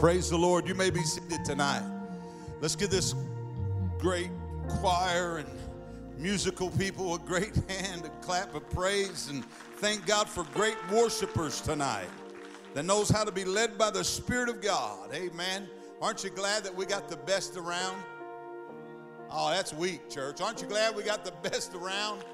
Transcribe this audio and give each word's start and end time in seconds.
Praise 0.00 0.30
the 0.30 0.38
Lord. 0.38 0.66
You 0.66 0.74
may 0.74 0.88
be 0.88 1.02
seated 1.02 1.44
tonight. 1.44 1.82
Let's 2.62 2.74
give 2.74 2.88
this 2.88 3.14
great 3.98 4.30
choir 4.66 5.36
and 5.36 5.48
musical 6.16 6.70
people 6.70 7.16
a 7.16 7.18
great 7.18 7.54
hand, 7.68 8.06
a 8.06 8.08
clap 8.24 8.54
of 8.54 8.66
praise, 8.70 9.28
and 9.28 9.44
thank 9.76 10.06
God 10.06 10.26
for 10.26 10.44
great 10.54 10.78
worshipers 10.90 11.60
tonight 11.60 12.08
that 12.72 12.86
knows 12.86 13.10
how 13.10 13.24
to 13.24 13.30
be 13.30 13.44
led 13.44 13.76
by 13.76 13.90
the 13.90 14.02
Spirit 14.02 14.48
of 14.48 14.62
God. 14.62 15.12
Amen. 15.12 15.68
Aren't 16.00 16.24
you 16.24 16.30
glad 16.30 16.64
that 16.64 16.74
we 16.74 16.86
got 16.86 17.10
the 17.10 17.18
best 17.18 17.58
around? 17.58 18.02
Oh, 19.30 19.50
that's 19.50 19.74
weak, 19.74 20.08
church. 20.08 20.40
Aren't 20.40 20.62
you 20.62 20.66
glad 20.66 20.96
we 20.96 21.02
got 21.02 21.26
the 21.26 21.50
best 21.50 21.74
around? 21.74 22.24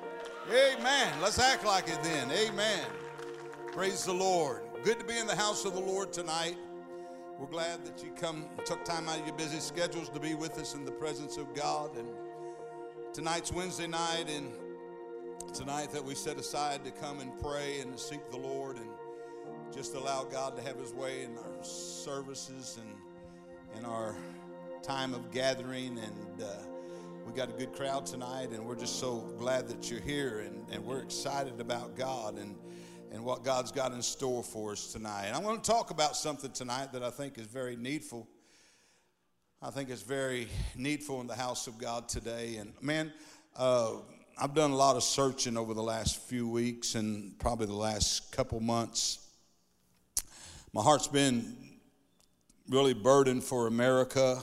Amen. 0.49 1.13
Let's 1.21 1.41
act 1.41 1.67
like 1.67 1.89
it 1.89 2.01
then. 2.05 2.31
Amen. 2.31 2.85
Praise 3.73 4.05
the 4.05 4.15
Lord. 4.15 4.61
Good 4.85 5.01
to 5.01 5.05
be 5.05 5.19
in 5.19 5.27
the 5.27 5.35
house 5.35 5.65
of 5.65 5.75
the 5.75 5.81
Lord 5.81 6.13
tonight. 6.13 6.57
We're 7.39 7.47
glad 7.49 7.85
that 7.85 8.03
you 8.03 8.13
come 8.19 8.47
took 8.65 8.83
time 8.87 9.11
out 9.11 9.21
of 9.21 9.27
your 9.27 9.37
busy 9.37 9.61
schedules 9.61 10.09
to 10.09 10.19
be 10.19 10.35
with 10.35 10.59
us 10.59 10.75
in 10.75 10.87
the 10.87 10.91
presence 10.93 11.37
of 11.37 11.53
God. 11.55 11.95
And 11.95 12.09
tonight's 13.13 13.53
Wednesday 13.53 13.87
night, 13.87 14.25
and 14.35 14.51
tonight 15.53 15.91
that 15.91 16.03
we 16.03 16.15
set 16.15 16.39
aside 16.39 16.83
to 16.87 16.91
come 16.91 17.21
and 17.21 17.39
pray 17.39 17.81
and 17.81 17.93
to 17.93 18.03
seek 18.03 18.31
the 18.31 18.39
Lord 18.39 18.79
and 18.79 18.89
just 19.71 19.95
allow 19.95 20.25
God 20.25 20.57
to 20.57 20.63
have 20.63 20.79
His 20.79 20.95
way 20.95 21.25
in 21.25 21.37
our 21.37 21.63
services 21.63 22.79
and 22.81 23.79
in 23.79 23.85
our 23.85 24.17
time 24.83 25.13
of 25.13 25.31
gathering. 25.31 25.99
And 25.99 26.43
uh, 26.43 26.47
we 27.27 27.35
got 27.35 27.51
a 27.51 27.53
good 27.53 27.75
crowd 27.75 28.07
tonight, 28.07 28.49
and 28.53 28.65
we're 28.65 28.77
just 28.77 28.99
so 28.99 29.19
glad 29.39 29.69
that 29.69 29.91
you're 29.91 30.01
here, 30.01 30.39
and, 30.39 30.65
and 30.73 30.83
we're 30.83 31.03
excited 31.03 31.61
about 31.61 31.97
God 31.97 32.39
and 32.39 32.57
and 33.17 33.25
what 33.25 33.43
God's 33.43 33.73
got 33.73 33.93
in 33.93 34.03
store 34.03 34.43
for 34.43 34.73
us 34.73 34.93
tonight. 34.93 35.25
And 35.29 35.35
I 35.35 35.39
want 35.39 35.65
to 35.65 35.71
talk 35.71 35.91
about 35.91 36.17
something 36.17 36.51
tonight 36.51 36.93
that 36.93 37.03
I 37.03 37.09
think 37.09 37.39
is 37.39 37.47
very 37.47 37.75
needful. 37.75 38.29
I 39.63 39.71
think 39.71 39.89
it's 39.89 40.03
very 40.03 40.49
needful 40.77 41.23
in 41.23 41.27
the 41.27 41.35
house 41.35 41.67
of 41.67 41.79
God 41.79 42.11
today. 42.11 42.57
And 42.57 42.75
man, 42.83 43.11
uh, 43.57 43.93
I've 44.37 44.53
done 44.53 44.71
a 44.71 44.77
lot 44.77 44.97
of 44.97 45.03
searching 45.03 45.57
over 45.57 45.73
the 45.73 45.83
last 45.83 46.21
few 46.25 46.47
weeks 46.47 46.95
and 46.95 47.39
probably 47.39 47.65
the 47.65 47.73
last 47.73 48.33
couple 48.33 48.61
months. 48.61 49.27
My 50.75 50.83
heart's 50.83 51.09
been 51.09 51.57
really 52.69 52.93
burdened 52.93 53.45
for 53.45 53.67
America. 53.67 54.43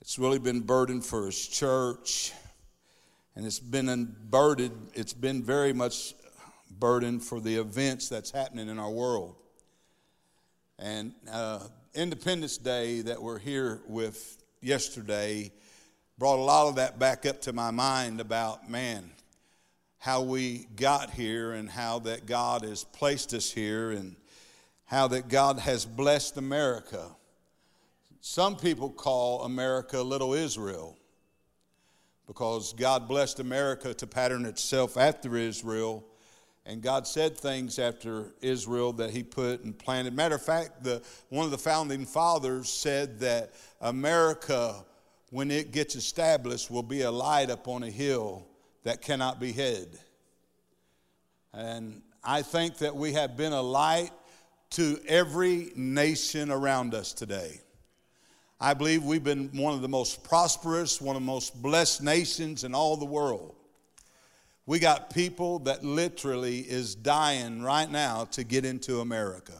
It's 0.00 0.18
really 0.18 0.38
been 0.38 0.60
burdened 0.60 1.04
for 1.04 1.26
His 1.26 1.46
church, 1.46 2.32
and 3.34 3.44
it's 3.44 3.60
been 3.60 4.16
burdened. 4.30 4.92
It's 4.94 5.12
been 5.12 5.42
very 5.42 5.74
much 5.74 6.14
burden 6.78 7.20
for 7.20 7.40
the 7.40 7.56
events 7.56 8.08
that's 8.08 8.30
happening 8.30 8.68
in 8.68 8.78
our 8.78 8.90
world. 8.90 9.36
And 10.78 11.12
uh, 11.30 11.60
Independence 11.94 12.58
Day 12.58 13.00
that 13.02 13.20
we're 13.22 13.38
here 13.38 13.80
with 13.86 14.42
yesterday 14.60 15.52
brought 16.18 16.38
a 16.38 16.42
lot 16.42 16.68
of 16.68 16.76
that 16.76 16.98
back 16.98 17.24
up 17.24 17.40
to 17.42 17.52
my 17.52 17.70
mind 17.70 18.20
about, 18.20 18.68
man, 18.68 19.10
how 19.98 20.22
we 20.22 20.66
got 20.76 21.10
here 21.10 21.52
and 21.52 21.68
how 21.68 21.98
that 22.00 22.26
God 22.26 22.62
has 22.62 22.84
placed 22.84 23.32
us 23.32 23.50
here 23.50 23.90
and 23.90 24.16
how 24.84 25.08
that 25.08 25.28
God 25.28 25.58
has 25.58 25.84
blessed 25.84 26.36
America. 26.36 27.10
Some 28.20 28.56
people 28.56 28.90
call 28.90 29.42
America 29.42 30.00
Little 30.00 30.34
Israel 30.34 30.96
because 32.26 32.72
God 32.72 33.08
blessed 33.08 33.40
America 33.40 33.94
to 33.94 34.06
pattern 34.06 34.44
itself 34.44 34.96
after 34.96 35.36
Israel 35.36 36.04
and 36.66 36.82
God 36.82 37.06
said 37.06 37.38
things 37.38 37.78
after 37.78 38.32
Israel 38.40 38.92
that 38.94 39.10
He 39.10 39.22
put 39.22 39.62
and 39.62 39.78
planted. 39.78 40.14
Matter 40.14 40.34
of 40.34 40.42
fact, 40.42 40.82
the, 40.82 41.00
one 41.28 41.44
of 41.44 41.52
the 41.52 41.58
founding 41.58 42.04
fathers 42.04 42.68
said 42.68 43.20
that 43.20 43.52
America, 43.80 44.84
when 45.30 45.50
it 45.50 45.70
gets 45.70 45.94
established, 45.94 46.70
will 46.70 46.82
be 46.82 47.02
a 47.02 47.10
light 47.10 47.50
upon 47.50 47.84
a 47.84 47.90
hill 47.90 48.46
that 48.82 49.00
cannot 49.00 49.40
be 49.40 49.52
hid. 49.52 49.98
And 51.52 52.02
I 52.22 52.42
think 52.42 52.78
that 52.78 52.94
we 52.94 53.12
have 53.12 53.36
been 53.36 53.52
a 53.52 53.62
light 53.62 54.10
to 54.70 54.98
every 55.06 55.70
nation 55.76 56.50
around 56.50 56.94
us 56.94 57.12
today. 57.12 57.60
I 58.60 58.74
believe 58.74 59.04
we've 59.04 59.24
been 59.24 59.50
one 59.52 59.74
of 59.74 59.82
the 59.82 59.88
most 59.88 60.24
prosperous, 60.24 61.00
one 61.00 61.14
of 61.14 61.22
the 61.22 61.26
most 61.26 61.60
blessed 61.60 62.02
nations 62.02 62.64
in 62.64 62.74
all 62.74 62.96
the 62.96 63.04
world. 63.04 63.55
We 64.66 64.80
got 64.80 65.10
people 65.10 65.60
that 65.60 65.84
literally 65.84 66.58
is 66.58 66.96
dying 66.96 67.62
right 67.62 67.90
now 67.90 68.24
to 68.32 68.42
get 68.42 68.64
into 68.64 69.00
America. 69.00 69.54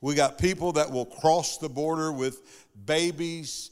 We 0.00 0.16
got 0.16 0.36
people 0.36 0.72
that 0.72 0.90
will 0.90 1.06
cross 1.06 1.58
the 1.58 1.68
border 1.68 2.12
with 2.12 2.66
babies, 2.84 3.70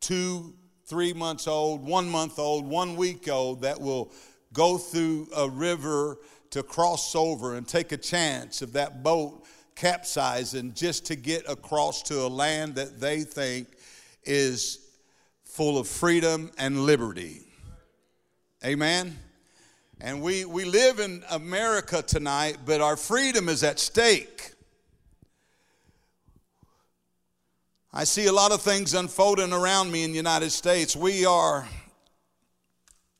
two, 0.00 0.54
three 0.86 1.12
months 1.12 1.48
old, 1.48 1.84
one 1.84 2.08
month 2.08 2.38
old, 2.38 2.66
one 2.66 2.94
week 2.94 3.28
old, 3.28 3.62
that 3.62 3.80
will 3.80 4.12
go 4.52 4.78
through 4.78 5.28
a 5.36 5.48
river 5.48 6.18
to 6.50 6.62
cross 6.62 7.14
over 7.14 7.56
and 7.56 7.66
take 7.66 7.92
a 7.92 7.96
chance 7.96 8.62
of 8.62 8.72
that 8.72 9.02
boat 9.02 9.44
capsizing 9.74 10.72
just 10.72 11.04
to 11.06 11.16
get 11.16 11.48
across 11.50 12.02
to 12.02 12.22
a 12.22 12.28
land 12.28 12.76
that 12.76 12.98
they 13.00 13.20
think 13.22 13.68
is 14.24 14.78
full 15.44 15.78
of 15.78 15.86
freedom 15.86 16.50
and 16.58 16.86
liberty. 16.86 17.42
Amen? 18.64 19.16
And 20.00 20.22
we, 20.22 20.44
we 20.44 20.64
live 20.64 21.00
in 21.00 21.24
America 21.28 22.02
tonight, 22.02 22.58
but 22.64 22.80
our 22.80 22.96
freedom 22.96 23.48
is 23.48 23.64
at 23.64 23.80
stake. 23.80 24.52
I 27.92 28.04
see 28.04 28.26
a 28.26 28.32
lot 28.32 28.52
of 28.52 28.62
things 28.62 28.94
unfolding 28.94 29.52
around 29.52 29.90
me 29.90 30.04
in 30.04 30.12
the 30.12 30.16
United 30.16 30.50
States. 30.50 30.94
We 30.94 31.26
are 31.26 31.66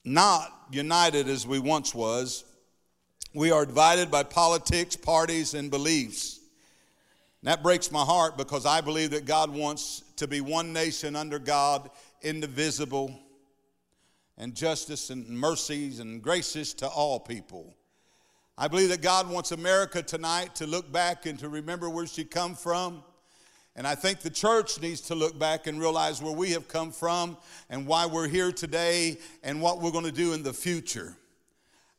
not 0.05 0.53
united 0.71 1.29
as 1.29 1.49
we 1.49 1.59
once 1.59 1.93
was. 1.93 2.45
We 3.35 3.51
are 3.51 3.67
divided 3.67 4.09
by 4.09 4.23
politics, 4.23 4.95
parties, 4.95 5.55
and 5.55 5.73
beliefs. 5.73 6.39
And 7.43 7.49
that 7.49 7.65
breaks 7.65 7.91
my 7.91 8.05
heart 8.05 8.37
because 8.37 8.67
I 8.67 8.83
believe 8.83 9.11
that 9.11 9.25
God 9.25 9.51
wants 9.51 10.05
to 10.17 10.29
be 10.29 10.41
one 10.41 10.73
nation 10.73 11.17
under 11.17 11.41
God, 11.41 11.91
indivisible 12.23 13.19
and 14.39 14.55
justice 14.55 15.11
and 15.11 15.29
mercies 15.29 15.99
and 15.99 16.23
graces 16.23 16.73
to 16.75 16.87
all 16.89 17.21
people. 17.21 17.75
I 18.57 18.69
believe 18.69 18.89
that 18.89 19.03
God 19.03 19.29
wants 19.29 19.53
America 19.53 20.03
tonight 20.03 20.55
to 20.57 20.67
look 20.67 20.91
back 20.91 21.27
and 21.27 21.39
to 21.41 21.49
remember 21.49 21.91
where 21.91 22.07
she 22.07 22.25
come 22.25 22.55
from. 22.55 23.03
And 23.77 23.87
I 23.87 23.95
think 23.95 24.21
the 24.21 24.31
church 24.31 24.81
needs 24.81 25.01
to 25.03 25.15
look 25.15 25.39
back 25.39 25.67
and 25.67 25.81
realize 25.81 26.23
where 26.23 26.35
we 26.35 26.51
have 26.51 26.67
come 26.67 26.91
from 26.91 27.37
and 27.69 27.87
why 27.87 28.07
we're 28.07 28.27
here 28.27 28.51
today 28.51 29.19
and 29.45 29.61
what 29.61 29.81
we're 29.81 29.93
going 29.93 30.05
to 30.05 30.13
do 30.13 30.33
in 30.33 30.43
the 30.43 30.53
future. 30.53 31.17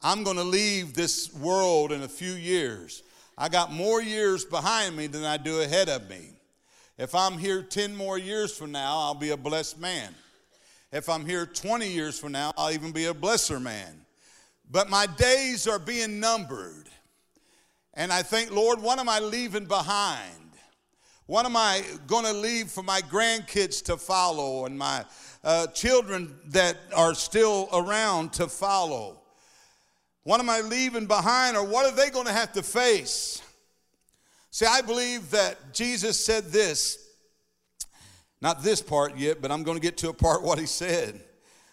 I'm 0.01 0.23
going 0.23 0.37
to 0.37 0.43
leave 0.43 0.93
this 0.93 1.33
world 1.33 1.91
in 1.91 2.03
a 2.03 2.07
few 2.07 2.33
years. 2.33 3.03
I 3.37 3.47
got 3.47 3.71
more 3.71 4.01
years 4.01 4.43
behind 4.43 4.97
me 4.97 5.07
than 5.07 5.23
I 5.23 5.37
do 5.37 5.61
ahead 5.61 5.87
of 5.87 6.09
me. 6.09 6.31
If 6.97 7.15
I'm 7.15 7.37
here 7.37 7.61
10 7.61 7.95
more 7.95 8.17
years 8.17 8.55
from 8.55 8.73
now, 8.73 8.97
I'll 8.97 9.15
be 9.15 9.29
a 9.29 9.37
blessed 9.37 9.79
man. 9.79 10.13
If 10.91 11.07
I'm 11.07 11.25
here 11.25 11.45
20 11.45 11.87
years 11.87 12.19
from 12.19 12.31
now, 12.31 12.51
I'll 12.57 12.71
even 12.71 12.91
be 12.91 13.05
a 13.05 13.13
blesser 13.13 13.61
man. 13.61 14.05
But 14.71 14.89
my 14.89 15.05
days 15.05 15.67
are 15.67 15.79
being 15.79 16.19
numbered. 16.19 16.89
And 17.93 18.11
I 18.11 18.23
think, 18.23 18.51
Lord, 18.51 18.81
what 18.81 18.97
am 18.97 19.07
I 19.07 19.19
leaving 19.19 19.65
behind? 19.65 20.33
What 21.27 21.45
am 21.45 21.55
I 21.55 21.83
going 22.07 22.25
to 22.25 22.33
leave 22.33 22.71
for 22.71 22.81
my 22.81 23.01
grandkids 23.01 23.83
to 23.85 23.97
follow 23.97 24.65
and 24.65 24.77
my 24.77 25.05
uh, 25.43 25.67
children 25.67 26.35
that 26.47 26.77
are 26.95 27.13
still 27.13 27.69
around 27.71 28.33
to 28.33 28.47
follow? 28.47 29.21
What 30.23 30.39
am 30.39 30.49
I 30.49 30.61
leaving 30.61 31.05
behind, 31.05 31.55
or 31.55 31.63
what 31.63 31.85
are 31.85 31.95
they 31.95 32.09
going 32.09 32.25
to 32.25 32.33
have 32.33 32.51
to 32.53 32.63
face? 32.63 33.43
See, 34.49 34.65
I 34.65 34.81
believe 34.81 35.29
that 35.31 35.73
Jesus 35.73 36.23
said 36.23 36.45
this 36.45 37.08
not 38.41 38.63
this 38.63 38.81
part 38.81 39.17
yet, 39.17 39.41
but 39.41 39.51
I'm 39.51 39.63
going 39.63 39.77
to 39.77 39.81
get 39.81 39.97
to 39.97 40.09
a 40.09 40.13
part 40.13 40.41
what 40.43 40.59
he 40.59 40.65
said. 40.65 41.19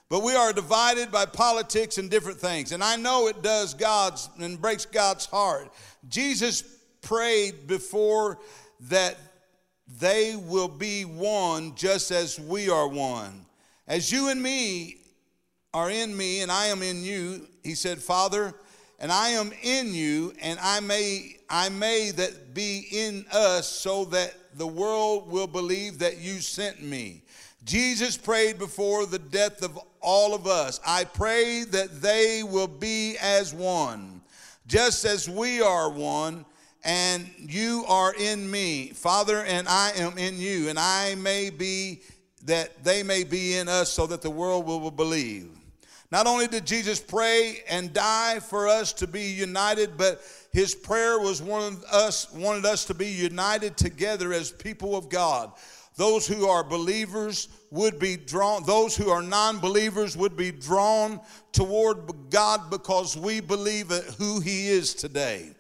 But 0.09 0.23
we 0.23 0.35
are 0.35 0.53
divided 0.53 1.11
by 1.11 1.27
politics 1.27 1.99
and 1.99 2.09
different 2.09 2.39
things. 2.39 2.71
And 2.71 2.83
I 2.83 2.97
know 2.97 3.27
it 3.27 3.43
does 3.43 3.75
God's 3.75 4.29
and 4.39 4.61
breaks 4.61 4.87
God's 4.87 5.27
heart. 5.27 5.73
Jesus 6.09 6.63
prayed 7.03 7.67
before 7.67 8.39
that 8.89 9.17
they 9.99 10.37
will 10.37 10.69
be 10.69 11.05
one 11.05 11.75
just 11.75 12.11
as 12.11 12.39
we 12.39 12.69
are 12.71 12.87
one. 12.87 13.47
As 13.89 14.11
you 14.12 14.29
and 14.31 14.41
me 14.41 14.97
are 15.75 15.91
in 15.91 16.17
me 16.17 16.41
and 16.41 16.53
I 16.53 16.67
am 16.67 16.83
in 16.83 17.03
you, 17.03 17.47
he 17.65 17.75
said, 17.75 17.99
Father, 17.99 18.55
and 18.99 19.12
I 19.12 19.31
am 19.31 19.53
in 19.62 19.93
you, 19.93 20.33
and 20.41 20.59
I 20.61 20.81
may 20.81 21.37
I 21.51 21.69
may 21.69 22.11
that 22.12 22.55
be 22.55 22.87
in 22.91 23.27
us 23.31 23.69
so 23.69 24.07
that 24.07 24.35
the 24.56 24.67
world 24.67 25.31
will 25.31 25.47
believe 25.47 25.99
that 25.99 26.19
you 26.19 26.41
sent 26.41 26.82
me. 26.82 27.23
Jesus 27.64 28.17
prayed 28.17 28.58
before 28.58 29.06
the 29.06 29.19
death 29.19 29.62
of 29.62 29.79
all 30.00 30.35
of 30.35 30.47
us. 30.47 30.81
I 30.87 31.05
pray 31.05 31.64
that 31.64 32.00
they 32.00 32.43
will 32.43 32.69
be 32.69 33.17
as 33.19 33.53
one, 33.53 34.23
just 34.67 35.05
as 35.05 35.29
we 35.29 35.61
are 35.61 35.91
one, 35.91 36.47
and 36.85 37.29
you 37.38 37.85
are 37.88 38.14
in 38.14 38.49
me, 38.49 38.91
Father, 38.91 39.43
and 39.43 39.67
I 39.69 39.93
am 39.97 40.17
in 40.17 40.38
you, 40.38 40.69
and 40.69 40.79
I 40.79 41.17
may 41.17 41.50
be 41.50 42.02
that 42.44 42.85
they 42.85 43.02
may 43.02 43.25
be 43.25 43.56
in 43.56 43.69
us 43.69 43.93
so 43.93 44.06
that 44.06 44.23
the 44.23 44.31
world 44.31 44.67
will 44.67 44.91
believe. 44.93 45.49
Not 46.12 46.29
only 46.29 46.47
did 46.47 46.64
Jesus 46.64 47.00
pray 47.00 47.64
and 47.69 47.93
die 47.93 48.38
for 48.38 48.69
us 48.69 48.93
to 48.94 49.09
be 49.09 49.25
united, 49.25 49.97
but 49.97 50.23
his 50.56 50.75
prayer 50.75 51.19
was 51.19 51.43
wanted 51.43 51.85
us, 51.93 52.32
wanted 52.32 52.64
us 52.64 52.87
to 52.87 52.94
be 52.94 53.08
united 53.08 53.76
together 53.76 54.32
as 54.32 54.50
people 54.50 54.97
of 54.97 55.11
God. 55.11 55.53
Those 55.97 56.26
who 56.26 56.49
are 56.49 56.64
believers 56.64 57.49
would 57.70 57.99
be 57.99 58.17
drawn, 58.17 58.64
those 58.64 58.97
who 58.97 59.11
are 59.11 59.20
non 59.20 59.58
believers 59.58 60.17
would 60.17 60.35
be 60.35 60.50
drawn 60.50 61.20
toward 61.53 62.11
God 62.31 62.70
because 62.70 63.19
we 63.19 63.41
believe 63.41 63.88
who 64.17 64.41
He 64.41 64.69
is 64.69 64.94
today 64.94 65.50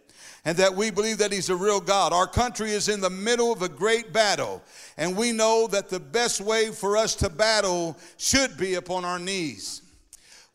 and 0.46 0.56
that 0.56 0.74
we 0.74 0.90
believe 0.90 1.18
that 1.18 1.30
He's 1.30 1.50
a 1.50 1.56
real 1.56 1.78
God. 1.82 2.14
Our 2.14 2.26
country 2.26 2.70
is 2.70 2.88
in 2.88 3.02
the 3.02 3.10
middle 3.10 3.52
of 3.52 3.60
a 3.60 3.68
great 3.68 4.14
battle, 4.14 4.62
and 4.96 5.14
we 5.14 5.30
know 5.30 5.66
that 5.66 5.90
the 5.90 6.00
best 6.00 6.40
way 6.40 6.70
for 6.70 6.96
us 6.96 7.14
to 7.16 7.28
battle 7.28 7.98
should 8.16 8.56
be 8.56 8.76
upon 8.76 9.04
our 9.04 9.18
knees. 9.18 9.82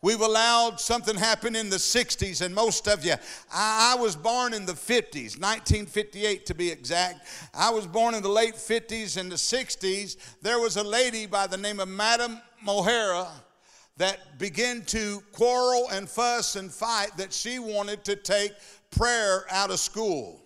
We've 0.02 0.20
allowed 0.20 0.80
something 0.80 1.14
happen 1.14 1.54
in 1.54 1.70
the 1.70 1.76
60s, 1.76 2.44
and 2.44 2.52
most 2.52 2.88
of 2.88 3.04
you, 3.04 3.14
I, 3.52 3.94
I, 3.96 4.02
was 4.02 4.16
born 4.16 4.52
in 4.52 4.66
the 4.66 4.72
50s, 4.72 5.38
1958 5.38 6.44
to 6.46 6.54
be 6.54 6.72
exact. 6.72 7.28
I 7.54 7.70
was 7.70 7.86
born 7.86 8.16
in 8.16 8.22
the 8.22 8.28
late 8.28 8.54
50s 8.54 9.16
and 9.16 9.30
the 9.30 9.36
60s. 9.36 10.16
There 10.42 10.58
was 10.58 10.76
a 10.76 10.82
lady 10.82 11.26
by 11.26 11.46
the 11.46 11.56
name 11.56 11.78
of 11.78 11.86
Madam 11.86 12.40
O'Hara 12.66 13.28
that 13.98 14.40
began 14.40 14.82
to 14.86 15.22
quarrel 15.30 15.86
and 15.92 16.08
fuss 16.08 16.56
and 16.56 16.72
fight 16.72 17.16
that 17.16 17.32
she 17.32 17.60
wanted 17.60 18.02
to 18.06 18.16
take 18.16 18.54
prayer 18.90 19.44
out 19.50 19.70
of 19.70 19.78
school. 19.78 20.42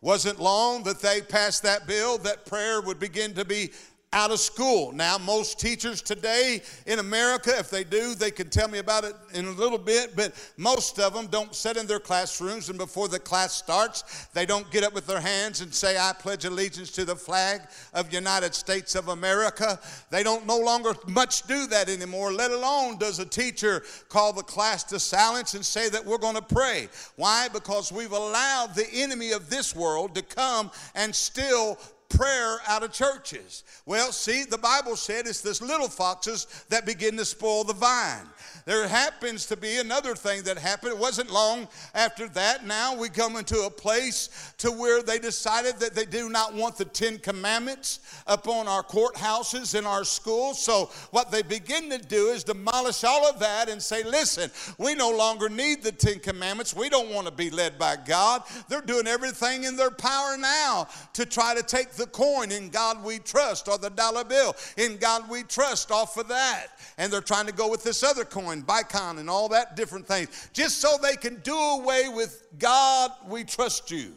Wasn't 0.00 0.40
long 0.40 0.84
that 0.84 1.00
they 1.00 1.20
passed 1.20 1.62
that 1.64 1.86
bill 1.86 2.16
that 2.18 2.46
prayer 2.46 2.80
would 2.80 2.98
begin 2.98 3.34
to 3.34 3.44
be 3.44 3.70
out 4.12 4.30
of 4.30 4.40
school. 4.40 4.92
Now, 4.92 5.18
most 5.18 5.60
teachers 5.60 6.00
today 6.00 6.62
in 6.86 6.98
America, 6.98 7.52
if 7.58 7.68
they 7.68 7.84
do, 7.84 8.14
they 8.14 8.30
can 8.30 8.48
tell 8.48 8.68
me 8.68 8.78
about 8.78 9.04
it 9.04 9.14
in 9.34 9.44
a 9.44 9.50
little 9.50 9.78
bit, 9.78 10.16
but 10.16 10.32
most 10.56 10.98
of 10.98 11.12
them 11.12 11.26
don't 11.26 11.54
sit 11.54 11.76
in 11.76 11.86
their 11.86 12.00
classrooms 12.00 12.70
and 12.70 12.78
before 12.78 13.08
the 13.08 13.18
class 13.18 13.52
starts, 13.52 14.26
they 14.32 14.46
don't 14.46 14.70
get 14.70 14.82
up 14.82 14.94
with 14.94 15.06
their 15.06 15.20
hands 15.20 15.60
and 15.60 15.74
say, 15.74 15.98
I 15.98 16.14
pledge 16.18 16.46
allegiance 16.46 16.90
to 16.92 17.04
the 17.04 17.16
flag 17.16 17.60
of 17.92 18.12
United 18.12 18.54
States 18.54 18.94
of 18.94 19.08
America. 19.08 19.78
They 20.10 20.22
don't 20.22 20.46
no 20.46 20.58
longer 20.58 20.94
much 21.06 21.42
do 21.42 21.66
that 21.66 21.90
anymore, 21.90 22.32
let 22.32 22.50
alone 22.50 22.96
does 22.96 23.18
a 23.18 23.26
teacher 23.26 23.82
call 24.08 24.32
the 24.32 24.42
class 24.42 24.84
to 24.84 24.98
silence 24.98 25.52
and 25.52 25.64
say 25.64 25.90
that 25.90 26.04
we're 26.04 26.18
going 26.18 26.36
to 26.36 26.42
pray. 26.42 26.88
Why? 27.16 27.48
Because 27.52 27.92
we've 27.92 28.12
allowed 28.12 28.74
the 28.74 28.86
enemy 28.90 29.32
of 29.32 29.50
this 29.50 29.76
world 29.76 30.14
to 30.14 30.22
come 30.22 30.70
and 30.94 31.14
still 31.14 31.78
prayer 32.08 32.58
out 32.66 32.82
of 32.82 32.92
churches. 32.92 33.64
Well, 33.86 34.12
see, 34.12 34.44
the 34.44 34.58
Bible 34.58 34.96
said 34.96 35.26
it's 35.26 35.40
this 35.40 35.60
little 35.60 35.88
foxes 35.88 36.46
that 36.68 36.86
begin 36.86 37.16
to 37.16 37.24
spoil 37.24 37.64
the 37.64 37.74
vine. 37.74 38.26
There 38.64 38.86
happens 38.86 39.46
to 39.46 39.56
be 39.56 39.78
another 39.78 40.14
thing 40.14 40.42
that 40.42 40.58
happened. 40.58 40.92
It 40.92 40.98
wasn't 40.98 41.30
long 41.30 41.68
after 41.94 42.28
that. 42.28 42.66
Now 42.66 42.94
we 42.94 43.08
come 43.08 43.36
into 43.36 43.62
a 43.62 43.70
place 43.70 44.52
to 44.58 44.70
where 44.70 45.02
they 45.02 45.18
decided 45.18 45.78
that 45.80 45.94
they 45.94 46.04
do 46.04 46.28
not 46.28 46.54
want 46.54 46.76
the 46.76 46.84
Ten 46.84 47.18
Commandments 47.18 48.00
upon 48.26 48.68
our 48.68 48.82
courthouses 48.82 49.76
and 49.76 49.86
our 49.86 50.04
schools. 50.04 50.62
So 50.62 50.90
what 51.12 51.30
they 51.30 51.42
begin 51.42 51.88
to 51.90 51.98
do 51.98 52.28
is 52.28 52.44
demolish 52.44 53.04
all 53.04 53.26
of 53.26 53.38
that 53.40 53.68
and 53.70 53.82
say, 53.82 54.02
listen, 54.02 54.50
we 54.76 54.94
no 54.94 55.10
longer 55.10 55.48
need 55.48 55.82
the 55.82 55.92
Ten 55.92 56.18
Commandments. 56.18 56.74
We 56.74 56.88
don't 56.88 57.10
want 57.10 57.26
to 57.26 57.32
be 57.32 57.48
led 57.50 57.78
by 57.78 57.96
God. 57.96 58.42
They're 58.68 58.82
doing 58.82 59.06
everything 59.06 59.64
in 59.64 59.76
their 59.76 59.90
power 59.90 60.36
now 60.36 60.88
to 61.14 61.24
try 61.24 61.54
to 61.54 61.62
take 61.62 61.92
the 61.98 62.06
coin 62.06 62.50
in 62.50 62.70
God 62.70 63.04
we 63.04 63.18
trust 63.18 63.68
or 63.68 63.76
the 63.76 63.90
dollar 63.90 64.24
bill 64.24 64.56
in 64.78 64.96
God 64.96 65.28
we 65.28 65.42
trust 65.42 65.90
off 65.90 66.16
of 66.16 66.28
that. 66.28 66.68
And 66.96 67.12
they're 67.12 67.20
trying 67.20 67.46
to 67.46 67.52
go 67.52 67.68
with 67.68 67.84
this 67.84 68.02
other 68.02 68.24
coin 68.24 68.62
Bitcoin 68.62 69.18
and 69.18 69.28
all 69.28 69.48
that 69.50 69.76
different 69.76 70.06
things, 70.06 70.48
just 70.52 70.80
so 70.80 70.96
they 71.02 71.16
can 71.16 71.36
do 71.40 71.54
away 71.54 72.08
with 72.08 72.46
God, 72.58 73.10
we 73.28 73.44
trust 73.44 73.90
you. 73.90 74.14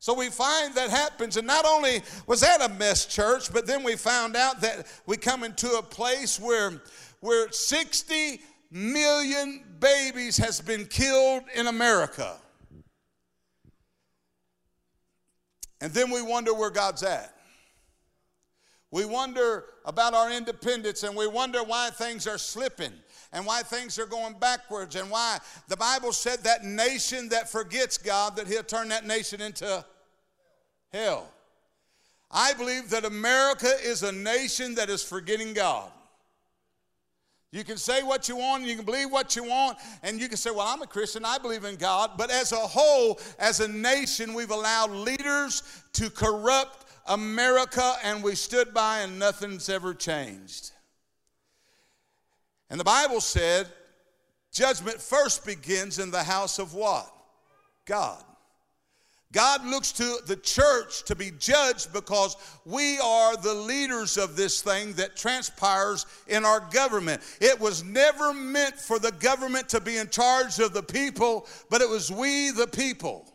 So 0.00 0.14
we 0.14 0.30
find 0.30 0.74
that 0.74 0.90
happens. 0.90 1.36
And 1.36 1.46
not 1.46 1.64
only 1.66 2.02
was 2.26 2.40
that 2.40 2.62
a 2.62 2.72
mess 2.74 3.04
church, 3.06 3.52
but 3.52 3.66
then 3.66 3.82
we 3.82 3.96
found 3.96 4.36
out 4.36 4.60
that 4.60 4.86
we 5.06 5.16
come 5.16 5.42
into 5.42 5.76
a 5.76 5.82
place 5.82 6.38
where, 6.38 6.80
where 7.20 7.50
60 7.50 8.40
million 8.70 9.64
babies 9.80 10.36
has 10.36 10.60
been 10.60 10.86
killed 10.86 11.42
in 11.54 11.66
America. 11.66 12.36
And 15.80 15.92
then 15.92 16.10
we 16.10 16.22
wonder 16.22 16.54
where 16.54 16.70
God's 16.70 17.02
at. 17.02 17.34
We 18.90 19.04
wonder 19.04 19.66
about 19.84 20.14
our 20.14 20.32
independence 20.32 21.02
and 21.02 21.14
we 21.14 21.26
wonder 21.26 21.62
why 21.62 21.90
things 21.90 22.26
are 22.26 22.38
slipping 22.38 22.92
and 23.32 23.44
why 23.44 23.62
things 23.62 23.98
are 23.98 24.06
going 24.06 24.34
backwards 24.38 24.96
and 24.96 25.10
why 25.10 25.38
the 25.68 25.76
Bible 25.76 26.12
said 26.12 26.40
that 26.44 26.64
nation 26.64 27.28
that 27.28 27.50
forgets 27.50 27.98
God, 27.98 28.36
that 28.36 28.46
He'll 28.46 28.62
turn 28.62 28.88
that 28.88 29.06
nation 29.06 29.42
into 29.42 29.84
hell. 30.90 31.30
I 32.30 32.54
believe 32.54 32.90
that 32.90 33.04
America 33.04 33.70
is 33.82 34.02
a 34.02 34.12
nation 34.12 34.74
that 34.76 34.88
is 34.88 35.02
forgetting 35.02 35.52
God. 35.52 35.90
You 37.50 37.64
can 37.64 37.78
say 37.78 38.02
what 38.02 38.28
you 38.28 38.36
want, 38.36 38.64
you 38.64 38.76
can 38.76 38.84
believe 38.84 39.10
what 39.10 39.34
you 39.34 39.42
want, 39.42 39.78
and 40.02 40.20
you 40.20 40.28
can 40.28 40.36
say, 40.36 40.50
Well, 40.50 40.66
I'm 40.66 40.82
a 40.82 40.86
Christian, 40.86 41.24
I 41.24 41.38
believe 41.38 41.64
in 41.64 41.76
God. 41.76 42.12
But 42.18 42.30
as 42.30 42.52
a 42.52 42.56
whole, 42.56 43.18
as 43.38 43.60
a 43.60 43.68
nation, 43.68 44.34
we've 44.34 44.50
allowed 44.50 44.90
leaders 44.90 45.62
to 45.94 46.10
corrupt 46.10 46.84
America 47.06 47.94
and 48.04 48.22
we 48.22 48.34
stood 48.34 48.74
by 48.74 48.98
and 48.98 49.18
nothing's 49.18 49.68
ever 49.68 49.94
changed. 49.94 50.72
And 52.70 52.78
the 52.78 52.84
Bible 52.84 53.20
said 53.20 53.66
judgment 54.52 55.00
first 55.00 55.46
begins 55.46 55.98
in 55.98 56.10
the 56.10 56.22
house 56.22 56.58
of 56.58 56.74
what? 56.74 57.10
God. 57.86 58.22
God 59.32 59.66
looks 59.66 59.92
to 59.92 60.20
the 60.26 60.36
church 60.36 61.04
to 61.04 61.14
be 61.14 61.32
judged 61.38 61.92
because 61.92 62.36
we 62.64 62.98
are 62.98 63.36
the 63.36 63.52
leaders 63.52 64.16
of 64.16 64.36
this 64.36 64.62
thing 64.62 64.94
that 64.94 65.16
transpires 65.16 66.06
in 66.28 66.46
our 66.46 66.60
government. 66.72 67.20
It 67.38 67.60
was 67.60 67.84
never 67.84 68.32
meant 68.32 68.76
for 68.76 68.98
the 68.98 69.12
government 69.12 69.68
to 69.70 69.80
be 69.80 69.98
in 69.98 70.08
charge 70.08 70.58
of 70.60 70.72
the 70.72 70.82
people, 70.82 71.46
but 71.68 71.82
it 71.82 71.88
was 71.88 72.10
we, 72.10 72.50
the 72.52 72.66
people. 72.66 73.30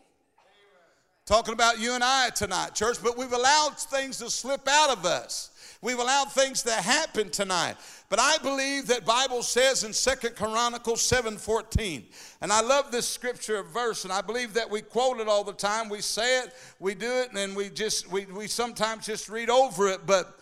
Talking 1.26 1.54
about 1.54 1.78
you 1.78 1.92
and 1.92 2.02
I 2.02 2.30
tonight, 2.30 2.74
church, 2.74 2.98
but 3.02 3.16
we've 3.16 3.32
allowed 3.32 3.78
things 3.78 4.18
to 4.18 4.28
slip 4.28 4.66
out 4.68 4.90
of 4.90 5.06
us. 5.06 5.52
We've 5.84 5.98
allowed 5.98 6.32
things 6.32 6.62
to 6.62 6.72
happen 6.72 7.28
tonight. 7.28 7.76
But 8.08 8.18
I 8.18 8.38
believe 8.38 8.86
that 8.86 9.04
Bible 9.04 9.42
says 9.42 9.84
in 9.84 9.92
Second 9.92 10.34
Chronicles 10.34 11.02
7:14. 11.02 12.06
And 12.40 12.50
I 12.50 12.62
love 12.62 12.90
this 12.90 13.06
scripture 13.06 13.62
verse, 13.62 14.04
and 14.04 14.12
I 14.12 14.22
believe 14.22 14.54
that 14.54 14.70
we 14.70 14.80
quote 14.80 15.20
it 15.20 15.28
all 15.28 15.44
the 15.44 15.52
time. 15.52 15.90
We 15.90 16.00
say 16.00 16.38
it, 16.40 16.54
we 16.78 16.94
do 16.94 17.10
it, 17.10 17.32
and 17.32 17.54
we 17.54 17.68
just 17.68 18.08
we, 18.08 18.24
we 18.24 18.46
sometimes 18.46 19.04
just 19.04 19.28
read 19.28 19.50
over 19.50 19.88
it. 19.88 20.06
But 20.06 20.40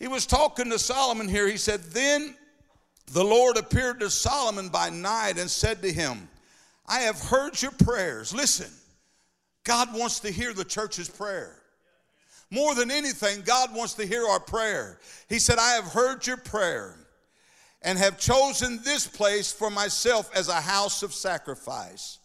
he 0.00 0.08
was 0.08 0.26
talking 0.26 0.70
to 0.70 0.78
Solomon 0.80 1.28
here. 1.28 1.46
He 1.46 1.56
said, 1.56 1.84
Then 1.84 2.34
the 3.12 3.24
Lord 3.24 3.58
appeared 3.58 4.00
to 4.00 4.10
Solomon 4.10 4.70
by 4.70 4.90
night 4.90 5.38
and 5.38 5.48
said 5.48 5.82
to 5.82 5.92
him, 5.92 6.28
I 6.84 7.02
have 7.02 7.20
heard 7.20 7.62
your 7.62 7.72
prayers. 7.72 8.34
Listen. 8.34 8.72
God 9.62 9.94
wants 9.94 10.20
to 10.20 10.30
hear 10.32 10.54
the 10.54 10.64
church's 10.64 11.10
prayer. 11.10 11.57
More 12.50 12.74
than 12.74 12.90
anything, 12.90 13.42
God 13.42 13.74
wants 13.74 13.94
to 13.94 14.06
hear 14.06 14.26
our 14.26 14.40
prayer. 14.40 14.98
He 15.28 15.38
said, 15.38 15.58
I 15.58 15.72
have 15.72 15.92
heard 15.92 16.26
your 16.26 16.38
prayer 16.38 16.96
and 17.82 17.98
have 17.98 18.18
chosen 18.18 18.80
this 18.82 19.06
place 19.06 19.52
for 19.52 19.70
myself 19.70 20.30
as 20.34 20.48
a 20.48 20.60
house 20.60 21.02
of 21.02 21.12
sacrifice. 21.12 22.18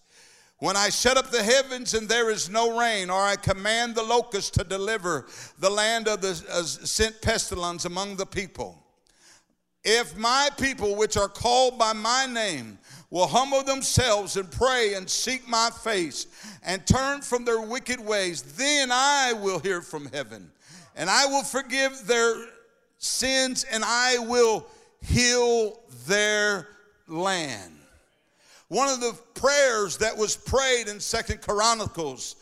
When 0.60 0.77
I 0.77 0.89
shut 0.89 1.18
up 1.18 1.30
the 1.30 1.44
heavens 1.44 1.94
and 1.94 2.08
there 2.08 2.30
is 2.30 2.50
no 2.50 2.80
rain, 2.80 3.10
or 3.10 3.22
I 3.22 3.36
command 3.36 3.96
the 3.96 4.03
locusts 4.03 4.51
to 4.51 4.63
deliver 4.63 5.27
the 5.60 5.70
land 5.70 6.08
of 6.08 6.22
the 6.22 6.42
uh, 6.50 6.63
sent 6.63 7.22
pestilence 7.22 7.84
among 7.84 8.15
the 8.15 8.25
people. 8.25 8.82
If 9.84 10.18
my 10.18 10.50
people, 10.58 10.96
which 10.96 11.18
are 11.18 11.27
called 11.27 11.77
by 11.77 11.92
my 11.92 12.25
name, 12.25 12.77
will 13.13 13.27
humble 13.27 13.62
themselves 13.62 14.38
and 14.38 14.50
pray 14.50 14.96
and 14.96 15.08
seek 15.08 15.48
my 15.48 15.70
face 15.84 16.25
and 16.63 16.86
turn 16.88 17.22
from 17.22 17.46
their 17.46 17.62
wicked 17.62 18.00
ways, 18.03 18.41
then 18.58 18.89
I 18.91 19.34
will 19.34 19.60
hear 19.60 19.82
from 19.82 20.08
heaven 20.12 20.50
and 20.96 21.12
I 21.12 21.27
will 21.27 21.43
forgive 21.43 22.08
their 22.08 22.43
sins 22.98 23.67
and 23.72 23.84
I 23.86 24.17
will 24.17 24.65
heal 25.00 25.79
their 26.08 26.70
land. 27.08 27.75
One 28.70 28.89
of 28.89 29.00
the 29.00 29.15
prayers 29.36 29.98
that 29.98 30.17
was 30.17 30.36
prayed 30.36 30.88
in 30.88 31.00
Second 31.00 31.41
Chronicles 31.41 32.36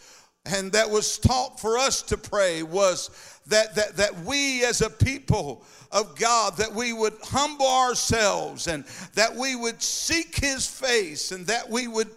and 0.46 0.72
that 0.72 0.90
was 0.90 1.18
taught 1.18 1.60
for 1.60 1.78
us 1.78 2.02
to 2.04 2.18
pray 2.18 2.64
was 2.64 3.10
that, 3.48 3.76
that, 3.76 3.98
that 3.98 4.24
we 4.24 4.64
as 4.64 4.80
a 4.80 4.90
people 4.90 5.66
of 5.92 6.16
God, 6.18 6.58
that 6.58 6.74
we 6.74 6.94
would 6.94 7.14
humble 7.22 7.68
ourselves 7.68 8.68
and 8.68 8.86
that 9.16 9.36
we 9.36 9.56
would 9.56 9.82
seek 9.82 10.40
his 10.40 10.66
face 10.68 11.32
and 11.32 11.46
that 11.48 11.70
we 11.70 11.88
would 11.88 12.10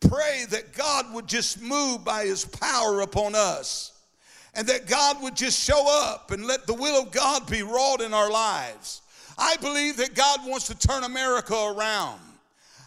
pray 0.00 0.44
that 0.50 0.72
God 0.74 1.12
would 1.14 1.26
just 1.26 1.60
move 1.60 2.04
by 2.04 2.24
his 2.24 2.44
power 2.44 3.00
upon 3.00 3.34
us 3.34 3.92
and 4.54 4.66
that 4.66 4.86
God 4.86 5.22
would 5.22 5.36
just 5.36 5.62
show 5.62 5.84
up 5.88 6.30
and 6.30 6.44
let 6.44 6.66
the 6.66 6.74
will 6.74 7.02
of 7.02 7.10
God 7.10 7.48
be 7.50 7.62
wrought 7.62 8.00
in 8.00 8.12
our 8.12 8.30
lives. 8.30 9.00
I 9.38 9.56
believe 9.56 9.96
that 9.96 10.14
God 10.14 10.40
wants 10.44 10.66
to 10.66 10.76
turn 10.76 11.04
America 11.04 11.54
around. 11.54 12.20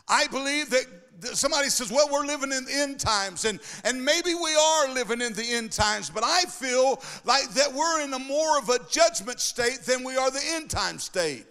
I 0.08 0.28
believe 0.28 0.70
that 0.70 0.86
somebody 1.22 1.70
says, 1.70 1.92
well, 1.92 2.10
we're 2.12 2.26
living 2.26 2.52
in 2.52 2.66
the 2.66 2.74
end 2.74 3.00
times, 3.00 3.46
and, 3.46 3.60
and 3.84 4.04
maybe 4.04 4.34
we 4.34 4.56
are 4.56 4.94
living 4.94 5.22
in 5.22 5.34
the 5.34 5.46
end 5.52 5.72
times, 5.72 6.10
but 6.10 6.24
I 6.24 6.42
feel 6.44 7.02
like 7.24 7.50
that 7.52 7.74
we're 7.74 8.02
in 8.02 8.14
a 8.14 8.20
more 8.20 8.58
of 8.58 8.70
a 8.70 8.80
judgment 8.90 9.40
state 9.40 9.82
than 9.86 10.04
we 10.04 10.18
are 10.18 10.32
the 10.32 10.44
end 10.54 10.70
time 10.70 11.00
state. 11.00 11.46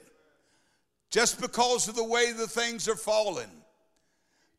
Just 1.10 1.40
because 1.40 1.88
of 1.88 1.94
the 1.94 2.04
way 2.04 2.32
the 2.32 2.48
things 2.48 2.88
are 2.88 2.96
falling. 2.96 3.50